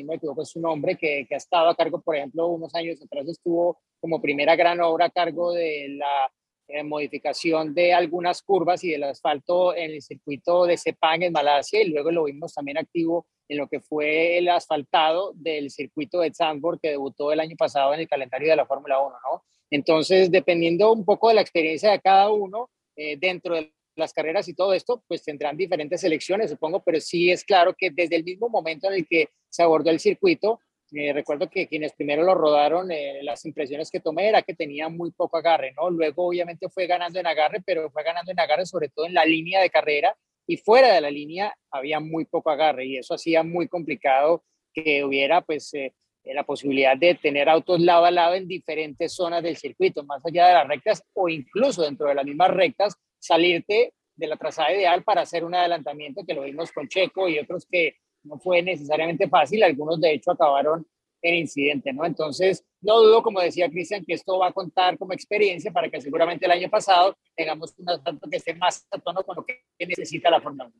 no 0.02 0.08
me 0.08 0.16
equivoco, 0.16 0.42
es 0.42 0.54
un 0.56 0.66
hombre 0.66 0.96
que, 0.96 1.26
que 1.26 1.34
ha 1.34 1.38
estado 1.38 1.68
a 1.68 1.74
cargo, 1.74 2.00
por 2.02 2.16
ejemplo, 2.16 2.46
unos 2.48 2.74
años 2.74 3.02
atrás 3.02 3.26
estuvo 3.28 3.78
como 4.00 4.20
primera 4.20 4.54
gran 4.54 4.80
obra 4.80 5.06
a 5.06 5.10
cargo 5.10 5.52
de 5.52 5.96
la 5.98 6.30
eh, 6.68 6.82
modificación 6.82 7.74
de 7.74 7.94
algunas 7.94 8.42
curvas 8.42 8.82
y 8.82 8.90
del 8.90 9.04
asfalto 9.04 9.74
en 9.74 9.92
el 9.92 10.02
circuito 10.02 10.64
de 10.66 10.76
Sepang 10.76 11.22
en 11.22 11.32
Malasia 11.32 11.82
y 11.82 11.88
luego 11.88 12.10
lo 12.10 12.24
vimos 12.24 12.54
también 12.54 12.78
activo 12.78 13.26
en 13.48 13.58
lo 13.58 13.68
que 13.68 13.80
fue 13.80 14.38
el 14.38 14.48
asfaltado 14.48 15.32
del 15.34 15.70
circuito 15.70 16.20
de 16.20 16.32
Zandvoort 16.34 16.80
que 16.80 16.90
debutó 16.90 17.32
el 17.32 17.40
año 17.40 17.54
pasado 17.56 17.94
en 17.94 18.00
el 18.00 18.08
calendario 18.08 18.50
de 18.50 18.56
la 18.56 18.66
Fórmula 18.66 18.98
1, 19.00 19.16
¿no? 19.30 19.44
Entonces, 19.70 20.30
dependiendo 20.30 20.92
un 20.92 21.04
poco 21.04 21.28
de 21.28 21.34
la 21.34 21.40
experiencia 21.40 21.90
de 21.90 22.00
cada 22.00 22.30
uno, 22.30 22.70
eh, 22.96 23.16
dentro 23.16 23.54
de 23.54 23.72
las 23.96 24.12
carreras 24.12 24.48
y 24.48 24.54
todo 24.54 24.72
esto, 24.72 25.02
pues 25.08 25.22
tendrán 25.22 25.56
diferentes 25.56 26.00
selecciones, 26.00 26.50
supongo, 26.50 26.82
pero 26.82 27.00
sí 27.00 27.30
es 27.30 27.44
claro 27.44 27.74
que 27.76 27.90
desde 27.90 28.16
el 28.16 28.24
mismo 28.24 28.48
momento 28.48 28.88
en 28.88 28.94
el 28.94 29.06
que 29.06 29.28
se 29.48 29.62
abordó 29.62 29.90
el 29.90 30.00
circuito, 30.00 30.60
eh, 30.92 31.12
recuerdo 31.12 31.50
que 31.50 31.66
quienes 31.66 31.92
primero 31.94 32.22
lo 32.22 32.34
rodaron, 32.34 32.90
eh, 32.92 33.20
las 33.22 33.44
impresiones 33.44 33.90
que 33.90 34.00
tomé 34.00 34.28
era 34.28 34.42
que 34.42 34.54
tenía 34.54 34.88
muy 34.88 35.10
poco 35.10 35.36
agarre, 35.36 35.72
¿no? 35.76 35.90
Luego 35.90 36.28
obviamente 36.28 36.68
fue 36.68 36.86
ganando 36.86 37.18
en 37.18 37.26
agarre, 37.26 37.60
pero 37.64 37.90
fue 37.90 38.04
ganando 38.04 38.30
en 38.30 38.38
agarre 38.38 38.66
sobre 38.66 38.88
todo 38.88 39.06
en 39.06 39.14
la 39.14 39.24
línea 39.24 39.60
de 39.60 39.70
carrera 39.70 40.16
y 40.46 40.56
fuera 40.58 40.94
de 40.94 41.00
la 41.00 41.10
línea 41.10 41.56
había 41.70 41.98
muy 41.98 42.24
poco 42.24 42.50
agarre 42.50 42.86
y 42.86 42.96
eso 42.98 43.14
hacía 43.14 43.42
muy 43.42 43.66
complicado 43.66 44.44
que 44.72 45.02
hubiera 45.02 45.40
pues 45.40 45.74
eh, 45.74 45.92
la 46.24 46.44
posibilidad 46.44 46.96
de 46.96 47.16
tener 47.16 47.48
autos 47.48 47.80
lado 47.80 48.04
a 48.04 48.10
lado 48.10 48.34
en 48.34 48.46
diferentes 48.46 49.12
zonas 49.12 49.42
del 49.42 49.56
circuito, 49.56 50.04
más 50.04 50.24
allá 50.24 50.46
de 50.46 50.54
las 50.54 50.68
rectas 50.68 51.02
o 51.14 51.28
incluso 51.28 51.82
dentro 51.82 52.08
de 52.08 52.14
las 52.14 52.24
mismas 52.24 52.50
rectas, 52.52 52.96
salirte 53.18 53.92
de 54.14 54.26
la 54.26 54.36
trazada 54.36 54.72
ideal 54.72 55.02
para 55.02 55.22
hacer 55.22 55.44
un 55.44 55.54
adelantamiento 55.54 56.24
que 56.24 56.34
lo 56.34 56.42
vimos 56.42 56.72
con 56.72 56.88
Checo 56.88 57.28
y 57.28 57.38
otros 57.38 57.66
que 57.70 57.96
no 58.26 58.38
fue 58.38 58.62
necesariamente 58.62 59.28
fácil, 59.28 59.62
algunos 59.62 60.00
de 60.00 60.14
hecho 60.14 60.32
acabaron 60.32 60.86
en 61.22 61.34
incidente, 61.34 61.92
¿no? 61.92 62.04
Entonces, 62.04 62.64
no 62.80 63.00
dudo, 63.00 63.22
como 63.22 63.40
decía 63.40 63.68
Cristian, 63.68 64.04
que 64.04 64.14
esto 64.14 64.38
va 64.38 64.48
a 64.48 64.52
contar 64.52 64.98
como 64.98 65.12
experiencia 65.12 65.72
para 65.72 65.88
que 65.88 66.00
seguramente 66.00 66.44
el 66.44 66.52
año 66.52 66.68
pasado 66.68 67.16
tengamos 67.34 67.74
un 67.78 67.88
asalto 67.88 68.28
que 68.30 68.36
esté 68.36 68.54
más 68.54 68.86
a 68.90 68.98
tono 68.98 69.22
con 69.24 69.36
lo 69.36 69.44
que 69.44 69.60
necesita 69.78 70.30
la 70.30 70.40
Fórmula 70.40 70.66
1. 70.66 70.74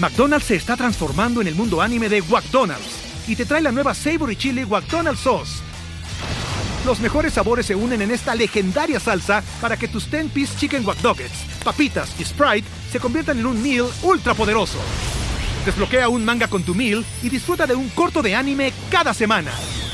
McDonald's 0.00 0.46
se 0.46 0.56
está 0.56 0.76
transformando 0.76 1.40
en 1.40 1.48
el 1.48 1.54
mundo 1.54 1.80
anime 1.80 2.08
de 2.08 2.22
McDonald's 2.22 3.28
y 3.28 3.36
te 3.36 3.44
trae 3.44 3.60
la 3.60 3.72
nueva 3.72 3.94
Savory 3.94 4.36
Chili 4.36 4.64
McDonald's 4.64 5.20
Sauce. 5.20 5.62
Los 6.86 7.00
mejores 7.00 7.34
sabores 7.34 7.66
se 7.66 7.74
unen 7.74 8.02
en 8.02 8.12
esta 8.12 8.34
legendaria 8.34 9.00
salsa 9.00 9.42
para 9.60 9.76
que 9.76 9.88
tus 9.88 10.10
10-piece 10.10 10.58
chicken 10.58 10.86
wack 10.86 10.98
papitas 11.64 12.18
y 12.18 12.24
Sprite 12.24 12.66
se 12.90 13.00
conviertan 13.00 13.38
en 13.38 13.46
un 13.46 13.62
meal 13.62 13.86
ultra 14.02 14.34
poderoso. 14.34 14.78
Desbloquea 15.68 16.08
un 16.08 16.24
manga 16.24 16.48
con 16.48 16.62
tu 16.62 16.74
meal 16.74 17.04
y 17.22 17.28
disfruta 17.28 17.66
de 17.66 17.74
un 17.74 17.90
corto 17.90 18.22
de 18.22 18.34
anime 18.34 18.72
cada 18.90 19.12
semana. 19.12 19.52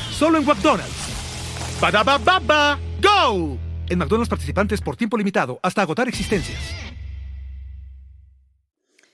Solo 0.09 0.37
en 0.37 0.45
McDonald's. 0.45 1.09
baba 1.81 2.79
¡Go! 3.01 3.57
En 3.89 3.99
McDonald's 3.99 4.29
participantes 4.29 4.79
por 4.79 4.95
tiempo 4.95 5.17
limitado 5.17 5.59
hasta 5.61 5.81
agotar 5.81 6.07
existencias. 6.07 6.57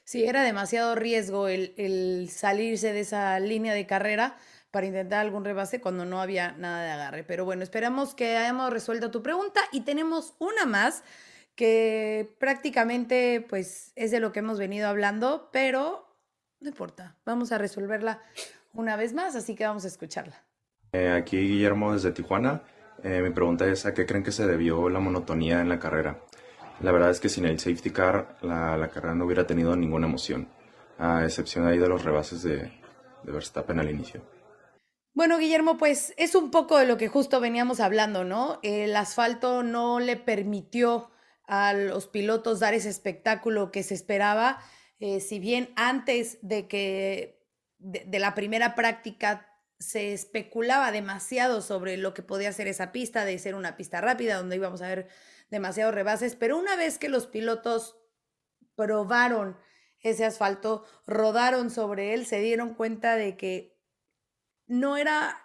Sí, 0.03 0.23
era 0.23 0.43
demasiado 0.43 0.93
riesgo 0.93 1.47
el, 1.47 1.73
el 1.77 2.29
salirse 2.29 2.93
de 2.93 2.99
esa 2.99 3.39
línea 3.39 3.73
de 3.73 3.87
carrera 3.87 4.37
para 4.69 4.85
intentar 4.85 5.21
algún 5.21 5.43
rebase 5.43 5.81
cuando 5.81 6.05
no 6.05 6.21
había 6.21 6.51
nada 6.51 6.83
de 6.83 6.91
agarre. 6.91 7.23
Pero 7.23 7.43
bueno, 7.43 7.63
esperamos 7.63 8.13
que 8.13 8.37
hayamos 8.37 8.71
resuelto 8.71 9.09
tu 9.09 9.23
pregunta 9.23 9.61
y 9.71 9.81
tenemos 9.81 10.35
una 10.37 10.67
más 10.67 11.03
que 11.55 12.35
prácticamente 12.37 13.43
pues 13.49 13.93
es 13.95 14.11
de 14.11 14.19
lo 14.19 14.31
que 14.31 14.39
hemos 14.41 14.59
venido 14.59 14.87
hablando, 14.87 15.49
pero 15.51 16.10
no 16.61 16.69
importa, 16.69 17.17
vamos 17.25 17.51
a 17.51 17.57
resolverla 17.57 18.21
una 18.73 18.95
vez 18.95 19.13
más, 19.13 19.35
así 19.35 19.55
que 19.55 19.65
vamos 19.65 19.83
a 19.83 19.87
escucharla. 19.87 20.43
Eh, 20.93 21.11
aquí 21.11 21.37
Guillermo 21.37 21.93
desde 21.93 22.11
Tijuana. 22.11 22.63
Eh, 23.03 23.21
mi 23.21 23.31
pregunta 23.31 23.65
es 23.65 23.85
a 23.85 23.93
qué 23.93 24.05
creen 24.05 24.23
que 24.23 24.31
se 24.31 24.45
debió 24.45 24.87
la 24.89 24.99
monotonía 24.99 25.59
en 25.61 25.69
la 25.69 25.79
carrera. 25.79 26.21
La 26.81 26.91
verdad 26.91 27.09
es 27.09 27.19
que 27.19 27.29
sin 27.29 27.45
el 27.45 27.59
safety 27.59 27.89
car 27.89 28.37
la, 28.41 28.77
la 28.77 28.89
carrera 28.89 29.15
no 29.15 29.25
hubiera 29.25 29.47
tenido 29.47 29.75
ninguna 29.75 30.07
emoción, 30.07 30.47
a 30.97 31.23
excepción 31.23 31.65
ahí 31.65 31.77
de 31.77 31.87
los 31.87 32.03
rebases 32.03 32.43
de, 32.43 32.71
de 33.23 33.31
Verstappen 33.31 33.79
al 33.79 33.89
inicio. 33.89 34.21
Bueno, 35.13 35.37
Guillermo, 35.37 35.77
pues 35.77 36.13
es 36.17 36.35
un 36.35 36.51
poco 36.51 36.77
de 36.77 36.85
lo 36.85 36.97
que 36.97 37.07
justo 37.07 37.39
veníamos 37.39 37.79
hablando, 37.79 38.23
¿no? 38.23 38.59
El 38.63 38.95
asfalto 38.95 39.61
no 39.61 39.99
le 39.99 40.15
permitió 40.15 41.11
a 41.45 41.73
los 41.73 42.07
pilotos 42.07 42.59
dar 42.59 42.73
ese 42.73 42.89
espectáculo 42.89 43.71
que 43.71 43.83
se 43.83 43.93
esperaba 43.93 44.59
eh, 45.01 45.19
si 45.19 45.39
bien 45.39 45.73
antes 45.75 46.37
de 46.43 46.67
que 46.67 47.43
de, 47.79 48.19
la 48.19 48.35
primera 48.35 48.75
práctica 48.75 49.47
se 49.79 50.13
especulaba 50.13 50.91
demasiado 50.91 51.63
sobre 51.63 51.97
lo 51.97 52.13
que 52.13 52.21
podía 52.21 52.53
ser 52.53 52.67
esa 52.67 52.91
pista, 52.91 53.25
de 53.25 53.39
ser 53.39 53.55
una 53.55 53.77
pista 53.77 53.99
rápida, 53.99 54.37
donde 54.37 54.57
íbamos 54.57 54.83
a 54.83 54.87
ver 54.87 55.09
demasiados 55.49 55.95
rebases, 55.95 56.35
pero 56.35 56.55
una 56.55 56.75
vez 56.75 56.99
que 56.99 57.09
los 57.09 57.25
pilotos 57.25 57.97
probaron 58.75 59.57
ese 60.01 60.23
asfalto, 60.23 60.85
rodaron 61.07 61.71
sobre 61.71 62.13
él, 62.13 62.27
se 62.27 62.39
dieron 62.39 62.75
cuenta 62.75 63.15
de 63.15 63.35
que 63.37 63.81
no 64.67 64.97
era 64.97 65.35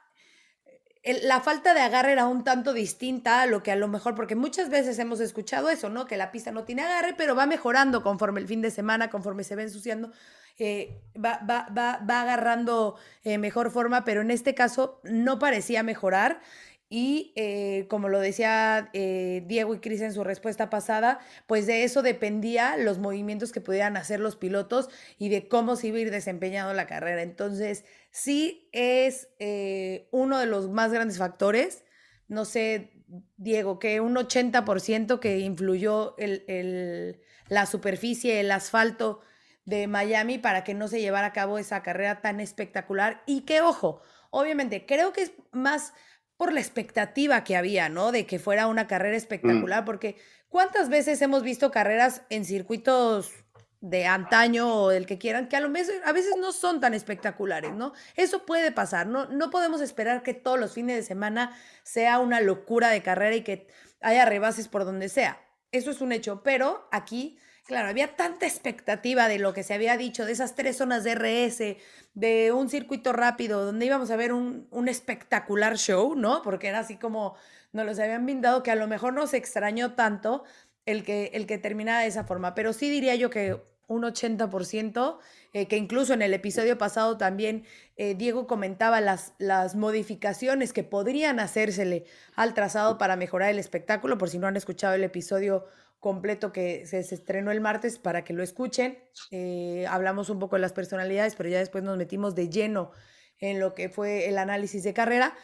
la 1.22 1.40
falta 1.40 1.72
de 1.72 1.80
agarre 1.80 2.12
era 2.12 2.26
un 2.26 2.42
tanto 2.42 2.72
distinta 2.72 3.42
a 3.42 3.46
lo 3.46 3.62
que 3.62 3.70
a 3.70 3.76
lo 3.76 3.86
mejor, 3.86 4.14
porque 4.14 4.34
muchas 4.34 4.68
veces 4.70 4.98
hemos 4.98 5.20
escuchado 5.20 5.70
eso, 5.70 5.88
¿no? 5.88 6.06
Que 6.06 6.16
la 6.16 6.32
pista 6.32 6.50
no 6.50 6.64
tiene 6.64 6.82
agarre, 6.82 7.14
pero 7.16 7.36
va 7.36 7.46
mejorando 7.46 8.02
conforme 8.02 8.40
el 8.40 8.48
fin 8.48 8.60
de 8.60 8.70
semana, 8.70 9.08
conforme 9.08 9.44
se 9.44 9.54
va 9.54 9.62
ensuciando, 9.62 10.10
eh, 10.58 11.00
va, 11.14 11.40
va, 11.48 11.68
va, 11.76 12.00
va, 12.08 12.22
agarrando 12.22 12.96
eh, 13.22 13.38
mejor 13.38 13.70
forma, 13.70 14.04
pero 14.04 14.22
en 14.22 14.30
este 14.30 14.54
caso 14.54 15.00
no 15.04 15.38
parecía 15.38 15.82
mejorar. 15.82 16.40
Y 16.88 17.32
eh, 17.34 17.86
como 17.88 18.08
lo 18.08 18.20
decía 18.20 18.90
Diego 18.92 19.74
y 19.74 19.80
Cris 19.80 20.02
en 20.02 20.12
su 20.12 20.22
respuesta 20.22 20.70
pasada, 20.70 21.18
pues 21.46 21.66
de 21.66 21.82
eso 21.82 22.02
dependía 22.02 22.76
los 22.76 22.98
movimientos 22.98 23.50
que 23.50 23.60
pudieran 23.60 23.96
hacer 23.96 24.20
los 24.20 24.36
pilotos 24.36 24.88
y 25.18 25.28
de 25.28 25.48
cómo 25.48 25.74
se 25.74 25.88
iba 25.88 25.98
a 25.98 26.00
ir 26.00 26.10
desempeñando 26.10 26.72
la 26.74 26.86
carrera. 26.86 27.22
Entonces, 27.22 27.84
sí 28.16 28.68
es 28.72 29.28
eh, 29.38 30.08
uno 30.10 30.38
de 30.38 30.46
los 30.46 30.70
más 30.70 30.92
grandes 30.92 31.18
factores. 31.18 31.84
No 32.28 32.44
sé, 32.44 33.04
Diego, 33.36 33.78
que 33.78 34.00
un 34.00 34.16
80% 34.16 35.20
que 35.20 35.38
influyó 35.40 36.16
el, 36.18 37.20
la 37.48 37.66
superficie, 37.66 38.40
el 38.40 38.50
asfalto 38.50 39.20
de 39.64 39.86
Miami 39.86 40.38
para 40.38 40.64
que 40.64 40.74
no 40.74 40.88
se 40.88 41.00
llevara 41.00 41.28
a 41.28 41.32
cabo 41.32 41.58
esa 41.58 41.82
carrera 41.82 42.20
tan 42.20 42.40
espectacular. 42.40 43.22
Y 43.26 43.42
que, 43.42 43.60
ojo, 43.60 44.00
obviamente, 44.30 44.86
creo 44.86 45.12
que 45.12 45.22
es 45.22 45.32
más 45.52 45.92
por 46.36 46.52
la 46.52 46.60
expectativa 46.60 47.44
que 47.44 47.56
había, 47.56 47.88
¿no? 47.88 48.12
De 48.12 48.26
que 48.26 48.38
fuera 48.38 48.66
una 48.66 48.86
carrera 48.86 49.14
mm. 49.14 49.18
espectacular, 49.18 49.84
porque 49.84 50.16
¿cuántas 50.48 50.88
veces 50.88 51.20
hemos 51.22 51.42
visto 51.42 51.70
carreras 51.70 52.22
en 52.30 52.44
circuitos 52.44 53.32
de 53.80 54.06
antaño 54.06 54.74
o 54.74 54.88
del 54.88 55.06
que 55.06 55.18
quieran, 55.18 55.48
que 55.48 55.56
a, 55.56 55.60
lo 55.60 55.68
mejor, 55.68 55.94
a 56.04 56.12
veces 56.12 56.34
no 56.40 56.52
son 56.52 56.80
tan 56.80 56.94
espectaculares, 56.94 57.72
¿no? 57.72 57.92
Eso 58.16 58.44
puede 58.44 58.72
pasar, 58.72 59.06
¿no? 59.06 59.26
No 59.26 59.50
podemos 59.50 59.80
esperar 59.80 60.22
que 60.22 60.34
todos 60.34 60.58
los 60.58 60.72
fines 60.72 60.96
de 60.96 61.02
semana 61.02 61.56
sea 61.82 62.18
una 62.18 62.40
locura 62.40 62.88
de 62.88 63.02
carrera 63.02 63.36
y 63.36 63.42
que 63.42 63.68
haya 64.00 64.24
rebases 64.24 64.68
por 64.68 64.84
donde 64.84 65.08
sea. 65.08 65.40
Eso 65.72 65.90
es 65.90 66.00
un 66.00 66.12
hecho, 66.12 66.42
pero 66.42 66.88
aquí 66.90 67.38
Claro, 67.66 67.88
había 67.88 68.14
tanta 68.14 68.46
expectativa 68.46 69.26
de 69.26 69.40
lo 69.40 69.52
que 69.52 69.64
se 69.64 69.75
había 69.75 69.96
dicho, 69.96 70.25
de 70.25 70.30
esas 70.32 70.54
tres 70.54 70.76
zonas 70.76 71.02
de 71.02 71.12
RS, 71.16 71.76
de 72.14 72.52
un 72.52 72.68
circuito 72.70 73.12
rápido, 73.12 73.64
donde 73.64 73.87
íbamos 73.87 74.12
a 74.12 74.16
ver 74.16 74.32
un, 74.32 74.68
un 74.70 74.88
espectacular 74.88 75.76
show, 75.76 76.14
¿no? 76.14 76.42
Porque 76.42 76.68
era 76.68 76.78
así 76.78 76.96
como 76.96 77.35
nos 77.73 77.85
los 77.85 77.99
habían 77.99 78.25
brindado, 78.25 78.62
que 78.62 78.70
a 78.70 78.76
lo 78.76 78.87
mejor 78.87 79.14
nos 79.14 79.35
extrañó 79.35 79.94
tanto 79.94 80.44
el 80.87 81.02
que, 81.02 81.32
el 81.35 81.46
que 81.46 81.58
terminara 81.58 82.00
de 82.00 82.06
esa 82.06 82.23
forma. 82.25 82.54
Pero 82.54 82.73
sí 82.73 82.88
diría 82.88 83.16
yo 83.16 83.30
que 83.30 83.61
un 83.88 84.02
80%, 84.02 85.18
eh, 85.56 85.68
que 85.68 85.78
incluso 85.78 86.12
en 86.12 86.20
el 86.20 86.34
episodio 86.34 86.76
pasado 86.76 87.16
también 87.16 87.64
eh, 87.96 88.14
Diego 88.14 88.46
comentaba 88.46 89.00
las, 89.00 89.32
las 89.38 89.75
modificaciones 89.75 90.75
que 90.75 90.84
podrían 90.84 91.40
hacérsele 91.40 92.04
al 92.34 92.52
trazado 92.52 92.98
para 92.98 93.16
mejorar 93.16 93.48
el 93.48 93.58
espectáculo, 93.58 94.18
por 94.18 94.28
si 94.28 94.38
no 94.38 94.46
han 94.46 94.58
escuchado 94.58 94.92
el 94.92 95.02
episodio 95.02 95.64
completo 95.98 96.52
que 96.52 96.84
se, 96.84 96.98
estrenó 96.98 97.52
el 97.52 97.62
martes 97.62 97.98
para 97.98 98.22
que 98.22 98.34
lo 98.34 98.42
escuchen. 98.42 98.98
Eh, 99.30 99.86
hablamos 99.88 100.28
un 100.28 100.40
poco 100.40 100.56
de 100.56 100.60
las 100.60 100.75
personalidades, 100.75 101.36
pero 101.36 101.48
ya 101.48 101.58
después 101.60 101.82
nos 101.82 101.96
metimos 101.96 102.34
de 102.34 102.50
lleno 102.50 102.90
en 103.38 103.58
lo 103.58 103.72
que 103.72 103.88
fue 103.88 104.28
el 104.28 104.36
análisis 104.36 104.82
de 104.82 104.92
carrera. 104.92 105.34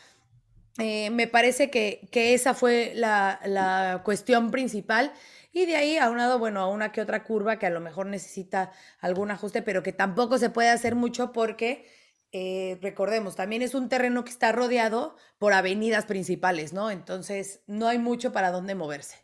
Me 0.77 1.27
parece 1.27 1.71
que, 1.71 2.07
que 2.11 2.35
esa 2.35 2.53
fue 2.53 2.93
la, 2.95 3.41
la, 3.47 4.03
cuestión 4.05 4.51
principal. 4.51 5.15
Y 5.53 5.67
de 5.67 5.77
ahí 5.77 5.99
aunado, 5.99 6.39
bueno, 6.39 6.61
a 6.61 6.69
una 6.69 6.93
que 6.93 7.03
otra 7.03 7.25
curva 7.25 7.59
que 7.59 7.67
a 7.67 7.71
lo 7.71 7.81
mejor 7.81 8.07
necesita 8.07 8.73
algún 9.01 9.31
ajuste, 9.31 9.61
pero 9.61 9.83
que 9.83 9.93
tampoco 9.93 10.39
se 10.39 10.49
puede 10.49 10.71
hacer 10.71 10.95
mucho 10.95 11.33
porque, 11.33 11.87
eh, 12.33 12.79
recordemos, 12.81 13.37
también 13.37 13.61
es 13.61 13.75
un 13.75 13.91
terreno 13.91 14.25
que 14.25 14.31
está 14.31 14.51
rodeado 14.53 15.15
por 15.39 15.53
avenidas 15.53 16.07
principales, 16.07 16.73
¿no? 16.73 16.91
Entonces, 16.91 17.63
no 17.67 17.87
hay 17.87 17.99
mucho 17.99 18.33
para 18.33 18.51
dónde 18.51 18.75
moverse. 18.75 19.19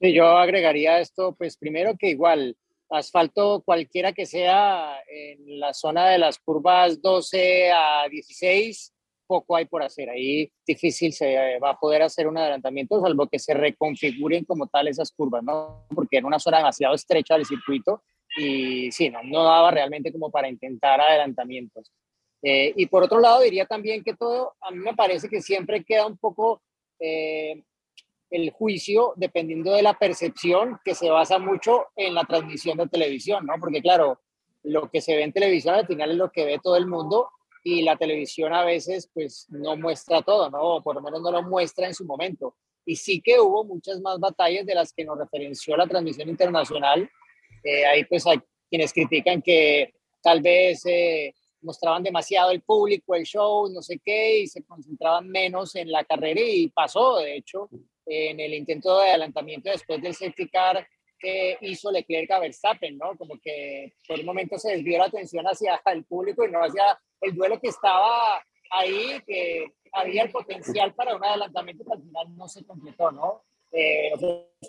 Sí, 0.00 0.12
yo 0.12 0.38
agregaría 0.38 1.00
esto, 1.00 1.34
pues 1.34 1.56
primero 1.56 1.96
que 1.98 2.10
igual, 2.10 2.56
asfalto 2.90 3.62
cualquiera 3.64 4.12
que 4.12 4.26
sea 4.26 5.02
en 5.08 5.58
la 5.58 5.74
zona 5.74 6.08
de 6.08 6.18
las 6.18 6.38
curvas 6.38 7.02
12 7.02 7.72
a 7.72 8.08
16, 8.08 8.94
poco 9.28 9.54
hay 9.54 9.66
por 9.66 9.82
hacer. 9.82 10.10
Ahí 10.10 10.50
difícil 10.66 11.12
se 11.12 11.58
va 11.60 11.70
a 11.70 11.78
poder 11.78 12.02
hacer 12.02 12.26
un 12.26 12.38
adelantamiento, 12.38 13.00
salvo 13.00 13.28
que 13.28 13.38
se 13.38 13.54
reconfiguren 13.54 14.44
como 14.44 14.66
tal 14.66 14.88
esas 14.88 15.12
curvas, 15.12 15.44
¿no? 15.44 15.86
Porque 15.94 16.16
en 16.16 16.24
una 16.24 16.40
zona 16.40 16.58
demasiado 16.58 16.94
estrecha 16.94 17.34
del 17.34 17.46
circuito 17.46 18.02
y 18.36 18.90
sí, 18.90 19.10
no, 19.10 19.22
no 19.22 19.44
daba 19.44 19.70
realmente 19.70 20.10
como 20.12 20.30
para 20.30 20.48
intentar 20.48 21.00
adelantamientos. 21.00 21.92
Eh, 22.42 22.72
y 22.76 22.86
por 22.86 23.02
otro 23.02 23.20
lado, 23.20 23.40
diría 23.40 23.66
también 23.66 24.02
que 24.02 24.14
todo, 24.14 24.54
a 24.60 24.70
mí 24.70 24.78
me 24.78 24.94
parece 24.94 25.28
que 25.28 25.42
siempre 25.42 25.84
queda 25.84 26.06
un 26.06 26.16
poco 26.16 26.62
eh, 27.00 27.62
el 28.30 28.50
juicio 28.50 29.12
dependiendo 29.16 29.72
de 29.72 29.82
la 29.82 29.94
percepción 29.94 30.78
que 30.84 30.94
se 30.94 31.10
basa 31.10 31.38
mucho 31.38 31.86
en 31.96 32.14
la 32.14 32.24
transmisión 32.24 32.78
de 32.78 32.88
televisión, 32.88 33.46
¿no? 33.46 33.54
Porque 33.60 33.82
claro, 33.82 34.20
lo 34.62 34.90
que 34.90 35.00
se 35.00 35.16
ve 35.16 35.22
en 35.22 35.32
televisión 35.32 35.74
al 35.74 35.86
final 35.86 36.10
es 36.10 36.16
lo 36.16 36.30
que 36.30 36.44
ve 36.44 36.60
todo 36.62 36.76
el 36.76 36.86
mundo 36.86 37.28
y 37.70 37.82
la 37.82 37.96
televisión 37.96 38.54
a 38.54 38.64
veces 38.64 39.10
pues 39.12 39.46
no 39.50 39.76
muestra 39.76 40.22
todo, 40.22 40.48
¿no? 40.50 40.76
O 40.76 40.82
por 40.82 40.94
lo 40.94 41.02
menos 41.02 41.20
no 41.20 41.30
lo 41.30 41.42
muestra 41.42 41.86
en 41.86 41.94
su 41.94 42.04
momento. 42.04 42.56
Y 42.86 42.96
sí 42.96 43.20
que 43.20 43.38
hubo 43.38 43.64
muchas 43.64 44.00
más 44.00 44.18
batallas 44.18 44.64
de 44.64 44.74
las 44.74 44.92
que 44.92 45.04
nos 45.04 45.18
referenció 45.18 45.76
la 45.76 45.86
transmisión 45.86 46.28
internacional. 46.28 47.08
Eh, 47.62 47.84
ahí 47.84 48.04
pues 48.04 48.26
hay 48.26 48.40
quienes 48.70 48.92
critican 48.92 49.42
que 49.42 49.92
tal 50.22 50.40
vez 50.40 50.84
eh, 50.86 51.34
mostraban 51.60 52.02
demasiado 52.02 52.50
el 52.50 52.62
público, 52.62 53.14
el 53.14 53.24
show, 53.24 53.68
no 53.70 53.82
sé 53.82 54.00
qué, 54.02 54.40
y 54.40 54.46
se 54.46 54.64
concentraban 54.64 55.28
menos 55.28 55.74
en 55.74 55.90
la 55.90 56.04
carrera 56.04 56.40
y 56.40 56.68
pasó, 56.68 57.18
de 57.18 57.36
hecho, 57.36 57.68
en 58.06 58.40
el 58.40 58.54
intento 58.54 58.98
de 58.98 59.10
adelantamiento 59.10 59.70
después 59.70 60.00
del 60.00 60.14
safety 60.14 60.48
car 60.48 60.86
que 61.18 61.58
hizo 61.60 61.90
Leclerc 61.90 62.30
a 62.30 62.40
Verstappen, 62.40 62.96
¿no? 62.96 63.16
Como 63.16 63.38
que 63.38 63.94
por 64.06 64.18
un 64.18 64.26
momento 64.26 64.58
se 64.58 64.72
desvió 64.72 64.98
la 64.98 65.06
atención 65.06 65.46
hacia 65.46 65.80
el 65.86 66.04
público 66.04 66.44
y 66.44 66.50
no 66.50 66.60
hacia 66.60 66.98
el 67.20 67.34
duelo 67.34 67.60
que 67.60 67.68
estaba 67.68 68.42
ahí, 68.70 69.20
que 69.26 69.72
había 69.92 70.22
el 70.22 70.30
potencial 70.30 70.94
para 70.94 71.16
un 71.16 71.24
adelantamiento 71.24 71.84
que 71.84 71.92
al 71.92 72.02
final 72.02 72.36
no 72.36 72.48
se 72.48 72.64
completó, 72.64 73.10
¿no? 73.10 73.42
Eh, 73.70 74.12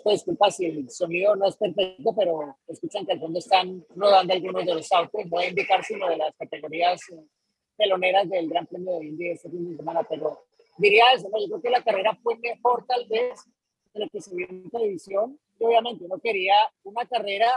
disculpa 0.04 0.50
si 0.50 0.66
el 0.66 0.90
sonido 0.90 1.34
no 1.34 1.46
es 1.48 1.56
perfecto, 1.56 2.14
pero 2.16 2.56
escuchan 2.68 3.06
que 3.06 3.12
al 3.12 3.20
fondo 3.20 3.38
están 3.38 3.84
rodando 3.96 4.34
algunos 4.34 4.66
de 4.66 4.74
los 4.74 4.92
autos, 4.92 5.22
voy 5.26 5.44
a 5.44 5.48
indicar 5.48 5.82
sino 5.84 6.08
de 6.08 6.18
las 6.18 6.34
categorías 6.36 7.00
peloneras 7.76 8.28
del 8.28 8.48
Gran 8.48 8.66
Premio 8.66 8.98
de 8.98 9.06
India 9.06 9.32
este 9.32 9.48
fin 9.48 9.70
de 9.70 9.76
semana, 9.76 10.02
pero 10.02 10.44
diría 10.76 11.12
eso, 11.14 11.30
¿no? 11.30 11.40
yo 11.40 11.46
creo 11.48 11.62
que 11.62 11.70
la 11.70 11.82
carrera 11.82 12.18
fue 12.22 12.36
mejor 12.38 12.84
tal 12.86 13.06
vez 13.08 13.40
de 13.92 14.00
lo 14.00 14.08
que 14.08 14.20
se 14.20 14.34
vio 14.34 14.46
en 14.48 14.70
televisión. 14.70 15.38
Y 15.58 15.64
obviamente 15.64 16.04
uno 16.04 16.18
quería 16.18 16.54
una 16.84 17.06
carrera 17.06 17.50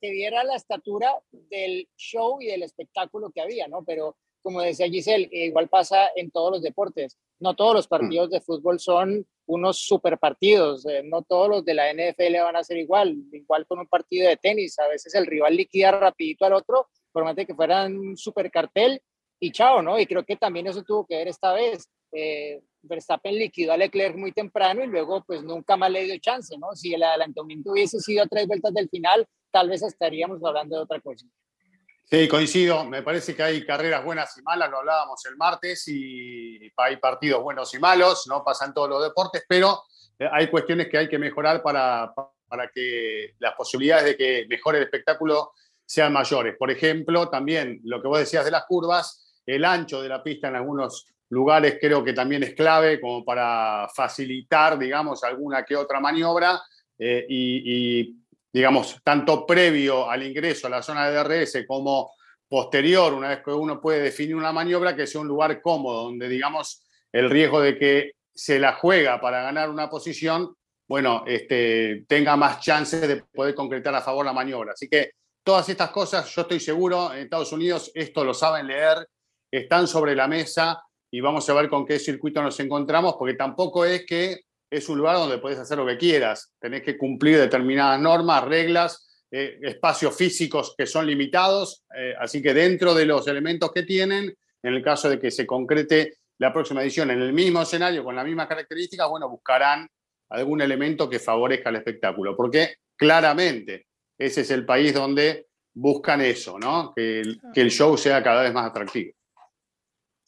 que 0.00 0.10
diera 0.10 0.44
la 0.44 0.54
estatura 0.54 1.14
del 1.32 1.88
show 1.96 2.40
y 2.40 2.46
del 2.46 2.62
espectáculo 2.62 3.30
que 3.30 3.40
había, 3.40 3.66
¿no? 3.68 3.82
Pero 3.84 4.16
como 4.42 4.60
decía 4.60 4.88
Giselle, 4.88 5.28
igual 5.32 5.68
pasa 5.68 6.10
en 6.14 6.30
todos 6.30 6.52
los 6.52 6.62
deportes. 6.62 7.18
No 7.40 7.56
todos 7.56 7.74
los 7.74 7.88
partidos 7.88 8.30
de 8.30 8.40
fútbol 8.40 8.78
son 8.78 9.26
unos 9.46 9.78
super 9.78 10.18
partidos, 10.18 10.86
eh, 10.86 11.02
no 11.04 11.22
todos 11.22 11.48
los 11.48 11.64
de 11.64 11.74
la 11.74 11.92
NFL 11.92 12.42
van 12.44 12.56
a 12.56 12.62
ser 12.62 12.76
igual, 12.76 13.16
igual 13.32 13.66
con 13.66 13.80
un 13.80 13.88
partido 13.88 14.28
de 14.28 14.36
tenis, 14.36 14.78
a 14.78 14.86
veces 14.88 15.14
el 15.14 15.26
rival 15.26 15.56
liquida 15.56 15.90
rapidito 15.90 16.44
al 16.44 16.52
otro, 16.52 16.88
por 17.12 17.24
más 17.24 17.34
de 17.34 17.44
que 17.44 17.54
fueran 17.54 17.96
un 17.96 18.16
super 18.16 18.50
cartel 18.50 19.02
y 19.40 19.50
chao, 19.50 19.82
¿no? 19.82 19.98
Y 19.98 20.06
creo 20.06 20.24
que 20.24 20.36
también 20.36 20.66
eso 20.66 20.82
tuvo 20.82 21.06
que 21.06 21.16
ver 21.16 21.28
esta 21.28 21.52
vez. 21.52 21.88
Eh, 22.12 22.60
Verstappen 22.82 23.34
liquidó 23.34 23.72
a 23.72 23.76
Leclerc 23.76 24.16
muy 24.16 24.32
temprano 24.32 24.82
y 24.82 24.86
luego 24.86 25.24
pues 25.24 25.42
nunca 25.42 25.76
más 25.76 25.90
le 25.90 26.04
dio 26.04 26.18
chance, 26.18 26.56
¿no? 26.58 26.72
Si 26.74 26.94
el 26.94 27.02
adelantamiento 27.02 27.72
hubiese 27.72 27.98
sido 28.00 28.22
a 28.22 28.26
tres 28.26 28.46
vueltas 28.46 28.72
del 28.72 28.88
final, 28.88 29.26
tal 29.50 29.68
vez 29.68 29.82
estaríamos 29.82 30.42
hablando 30.44 30.76
de 30.76 30.82
otra 30.82 31.00
cosa. 31.00 31.26
Sí, 32.08 32.28
coincido. 32.28 32.84
Me 32.84 33.02
parece 33.02 33.34
que 33.34 33.42
hay 33.42 33.66
carreras 33.66 34.04
buenas 34.04 34.38
y 34.38 34.42
malas, 34.42 34.70
lo 34.70 34.78
hablábamos 34.78 35.24
el 35.26 35.36
martes, 35.36 35.88
y 35.88 36.72
hay 36.76 36.98
partidos 36.98 37.42
buenos 37.42 37.74
y 37.74 37.80
malos, 37.80 38.26
no 38.28 38.44
pasan 38.44 38.72
todos 38.72 38.88
los 38.88 39.02
deportes, 39.02 39.42
pero 39.48 39.82
eh, 40.18 40.28
hay 40.30 40.48
cuestiones 40.48 40.88
que 40.88 40.98
hay 40.98 41.08
que 41.08 41.18
mejorar 41.18 41.62
para, 41.64 42.14
para 42.46 42.70
que 42.72 43.34
las 43.40 43.54
posibilidades 43.54 44.04
de 44.04 44.16
que 44.16 44.46
mejore 44.48 44.78
el 44.78 44.84
espectáculo 44.84 45.52
sean 45.84 46.12
mayores. 46.12 46.54
Por 46.56 46.70
ejemplo, 46.70 47.28
también 47.28 47.80
lo 47.82 48.00
que 48.00 48.08
vos 48.08 48.20
decías 48.20 48.44
de 48.44 48.52
las 48.52 48.66
curvas, 48.66 49.40
el 49.44 49.64
ancho 49.64 50.00
de 50.00 50.08
la 50.08 50.22
pista 50.22 50.46
en 50.46 50.56
algunos 50.56 51.06
lugares 51.30 51.78
creo 51.80 52.04
que 52.04 52.12
también 52.12 52.42
es 52.42 52.54
clave 52.54 53.00
como 53.00 53.24
para 53.24 53.88
facilitar, 53.94 54.78
digamos, 54.78 55.24
alguna 55.24 55.64
que 55.64 55.76
otra 55.76 56.00
maniobra 56.00 56.60
eh, 56.98 57.26
y, 57.28 58.16
digamos, 58.52 59.00
tanto 59.02 59.44
previo 59.44 60.08
al 60.08 60.22
ingreso 60.22 60.66
a 60.66 60.70
la 60.70 60.82
zona 60.82 61.08
de 61.08 61.16
DRS 61.16 61.64
como 61.66 62.12
posterior, 62.48 63.12
una 63.12 63.28
vez 63.28 63.42
que 63.44 63.50
uno 63.50 63.80
puede 63.80 64.00
definir 64.00 64.36
una 64.36 64.52
maniobra, 64.52 64.94
que 64.94 65.06
sea 65.06 65.20
un 65.20 65.28
lugar 65.28 65.60
cómodo, 65.60 66.04
donde, 66.04 66.28
digamos, 66.28 66.82
el 67.12 67.28
riesgo 67.28 67.60
de 67.60 67.76
que 67.76 68.12
se 68.32 68.58
la 68.58 68.74
juega 68.74 69.20
para 69.20 69.42
ganar 69.42 69.68
una 69.68 69.90
posición, 69.90 70.54
bueno, 70.88 71.24
este, 71.26 72.04
tenga 72.06 72.36
más 72.36 72.60
chances 72.60 73.00
de 73.08 73.24
poder 73.34 73.54
concretar 73.54 73.94
a 73.94 74.02
favor 74.02 74.24
la 74.24 74.32
maniobra. 74.32 74.72
Así 74.72 74.88
que 74.88 75.12
todas 75.42 75.68
estas 75.68 75.90
cosas, 75.90 76.32
yo 76.32 76.42
estoy 76.42 76.60
seguro, 76.60 77.12
en 77.12 77.20
Estados 77.20 77.52
Unidos 77.52 77.90
esto 77.94 78.24
lo 78.24 78.34
saben 78.34 78.68
leer, 78.68 79.08
están 79.50 79.88
sobre 79.88 80.14
la 80.14 80.28
mesa 80.28 80.80
y 81.16 81.20
vamos 81.22 81.48
a 81.48 81.54
ver 81.54 81.70
con 81.70 81.86
qué 81.86 81.98
circuito 81.98 82.42
nos 82.42 82.60
encontramos, 82.60 83.16
porque 83.18 83.32
tampoco 83.32 83.86
es 83.86 84.04
que 84.04 84.40
es 84.70 84.86
un 84.90 84.98
lugar 84.98 85.16
donde 85.16 85.38
puedes 85.38 85.58
hacer 85.58 85.78
lo 85.78 85.86
que 85.86 85.96
quieras, 85.96 86.52
tenés 86.60 86.82
que 86.82 86.98
cumplir 86.98 87.38
determinadas 87.38 87.98
normas, 87.98 88.44
reglas, 88.44 89.24
eh, 89.30 89.58
espacios 89.62 90.14
físicos 90.14 90.74
que 90.76 90.84
son 90.84 91.06
limitados, 91.06 91.86
eh, 91.96 92.12
así 92.20 92.42
que 92.42 92.52
dentro 92.52 92.92
de 92.92 93.06
los 93.06 93.26
elementos 93.28 93.72
que 93.72 93.84
tienen, 93.84 94.36
en 94.62 94.74
el 94.74 94.82
caso 94.82 95.08
de 95.08 95.18
que 95.18 95.30
se 95.30 95.46
concrete 95.46 96.18
la 96.36 96.52
próxima 96.52 96.82
edición 96.82 97.10
en 97.10 97.22
el 97.22 97.32
mismo 97.32 97.62
escenario, 97.62 98.04
con 98.04 98.14
las 98.14 98.26
mismas 98.26 98.46
características, 98.46 99.08
bueno, 99.08 99.30
buscarán 99.30 99.88
algún 100.28 100.60
elemento 100.60 101.08
que 101.08 101.18
favorezca 101.18 101.70
el 101.70 101.76
espectáculo, 101.76 102.36
porque 102.36 102.74
claramente 102.94 103.86
ese 104.18 104.42
es 104.42 104.50
el 104.50 104.66
país 104.66 104.92
donde 104.92 105.46
buscan 105.72 106.20
eso, 106.20 106.58
¿no? 106.58 106.92
Que 106.94 107.22
que 107.54 107.62
el 107.62 107.70
show 107.70 107.96
sea 107.96 108.22
cada 108.22 108.42
vez 108.42 108.52
más 108.52 108.68
atractivo. 108.68 109.14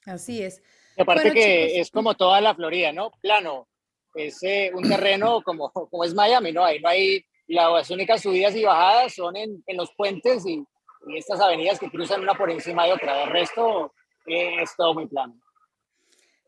Así 0.09 0.43
es. 0.43 0.63
Aparte 0.99 1.33
que 1.33 1.81
es 1.81 1.91
como 1.91 2.15
toda 2.15 2.41
la 2.41 2.55
Florida, 2.55 2.93
¿no? 2.93 3.11
Plano. 3.21 3.69
Es 4.15 4.43
eh, 4.43 4.71
un 4.75 4.89
terreno 4.89 5.43
como, 5.43 5.71
como 5.71 6.05
es 6.05 6.15
Miami, 6.15 6.53
¿no? 6.53 6.65
Ahí 6.65 6.81
no 6.81 6.89
hay, 6.89 7.25
las 7.47 7.91
únicas 7.91 8.23
subidas 8.23 8.55
y 8.57 8.65
bajadas 8.65 9.15
son 9.15 9.37
en, 9.37 9.63
en 9.67 9.77
los 9.77 9.93
puentes 9.95 10.45
y, 10.47 10.65
y, 11.07 11.17
estas 11.17 11.41
avenidas 11.41 11.79
que 11.79 11.91
cruzan 11.91 12.23
una 12.23 12.35
por 12.35 12.51
encima 12.51 12.87
de 12.87 12.93
otra. 12.93 13.25
El 13.25 13.31
resto 13.31 13.93
eh, 14.27 14.63
es 14.63 14.75
todo 14.77 14.95
muy 14.95 15.07
plano. 15.07 15.35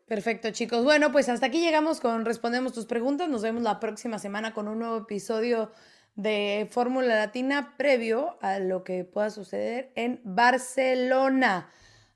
Perfecto, 0.05 0.51
chicos. 0.51 0.83
Bueno, 0.83 1.11
pues 1.11 1.29
hasta 1.29 1.45
aquí 1.45 1.61
llegamos 1.61 2.01
con 2.01 2.25
Respondemos 2.25 2.73
tus 2.73 2.85
preguntas. 2.85 3.29
Nos 3.29 3.43
vemos 3.43 3.63
la 3.63 3.79
próxima 3.79 4.19
semana 4.19 4.53
con 4.53 4.67
un 4.67 4.79
nuevo 4.79 4.97
episodio 4.97 5.71
de 6.15 6.67
Fórmula 6.69 7.15
Latina 7.15 7.75
previo 7.77 8.37
a 8.41 8.59
lo 8.59 8.83
que 8.83 9.05
pueda 9.05 9.29
suceder 9.29 9.91
en 9.95 10.19
Barcelona. 10.23 11.71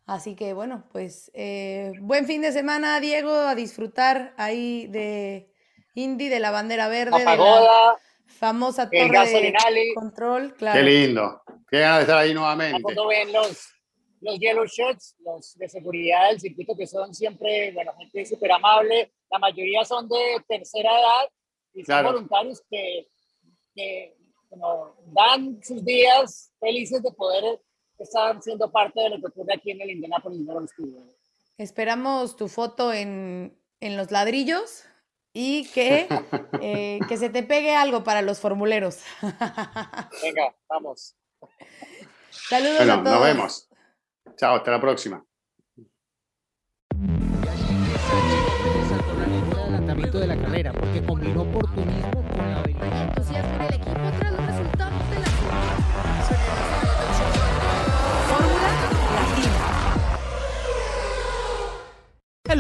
Así 0.06 0.36
que 0.36 0.54
bueno, 0.54 0.88
pues 0.92 1.32
eh, 1.34 1.92
buen 2.00 2.26
fin 2.28 2.42
de 2.42 2.52
semana, 2.52 3.00
Diego, 3.00 3.32
a 3.32 3.56
disfrutar 3.56 4.34
ahí 4.38 4.86
de 4.88 5.52
Indy, 5.96 6.30
de 6.30 6.40
la 6.40 6.52
bandera 6.52 6.88
verde, 6.88 7.24
Famosa 8.28 8.90
El 8.92 9.12
torre 9.12 9.30
de 9.30 9.94
control, 9.96 10.54
claro. 10.56 10.80
Qué 10.80 10.84
lindo. 10.84 11.42
Qué 11.70 11.80
ganas 11.80 11.98
de 11.98 12.02
estar 12.04 12.18
ahí 12.18 12.34
nuevamente. 12.34 12.82
Cuando 12.82 13.08
ven 13.08 13.32
los, 13.32 13.70
los 14.22 14.40
yellow 14.40 14.66
shirts, 14.66 15.16
los 15.20 15.56
de 15.58 15.70
seguridad 15.70 16.30
del 16.30 16.40
circuito, 16.40 16.76
que 16.76 16.86
son 16.88 17.14
siempre, 17.14 17.72
bueno, 17.74 17.94
gente 17.98 18.26
súper 18.26 18.52
amable, 18.52 19.14
la 19.32 19.40
mayoría 19.40 19.86
son 19.86 20.08
de 20.10 20.44
tercera 20.48 20.92
edad 20.92 21.30
y 21.74 21.80
son 21.80 21.86
Claro. 21.86 22.12
voluntarios 22.14 22.62
que, 22.70 23.08
que 23.74 24.16
bueno, 24.50 24.96
dan 25.08 25.60
sus 25.64 25.84
días 25.86 26.52
felices 26.60 27.02
de 27.02 27.12
poder 27.12 27.60
estar 28.04 28.42
siendo 28.42 28.72
parte 28.72 29.02
de 29.02 29.10
lo 29.12 29.20
que 29.20 29.28
ocurre 29.28 29.54
aquí 29.56 29.72
en 29.72 29.82
el 29.82 29.92
Indianapolis 29.92 30.40
Motor 30.42 30.68
Speedway. 30.68 31.16
Esperamos 31.58 32.36
tu 32.36 32.48
foto 32.48 32.92
en, 32.92 33.58
en 33.80 33.98
los 33.98 34.12
ladrillos 34.12 34.86
y 35.34 35.68
que, 35.72 36.08
eh, 36.62 37.00
que 37.08 37.18
se 37.18 37.30
te 37.30 37.44
pegue 37.44 37.76
algo 37.76 38.04
para 38.04 38.22
los 38.22 38.40
formuleros. 38.40 39.00
Venga, 39.22 40.56
vamos. 40.68 41.16
Saludos 42.30 42.78
Bueno, 42.78 42.94
a 42.94 43.04
todos. 43.04 43.16
nos 43.18 43.24
vemos. 43.26 43.70
Chao, 44.38 44.56
hasta 44.58 44.72
la 44.72 44.82
próxima. 44.82 45.26
el 49.52 49.58
adelantamiento 49.60 50.20
de 50.20 50.28
la 50.28 50.38
carrera, 50.38 50.74
porque 50.74 51.04
combinó 51.06 51.44
oportunismo 51.44 52.25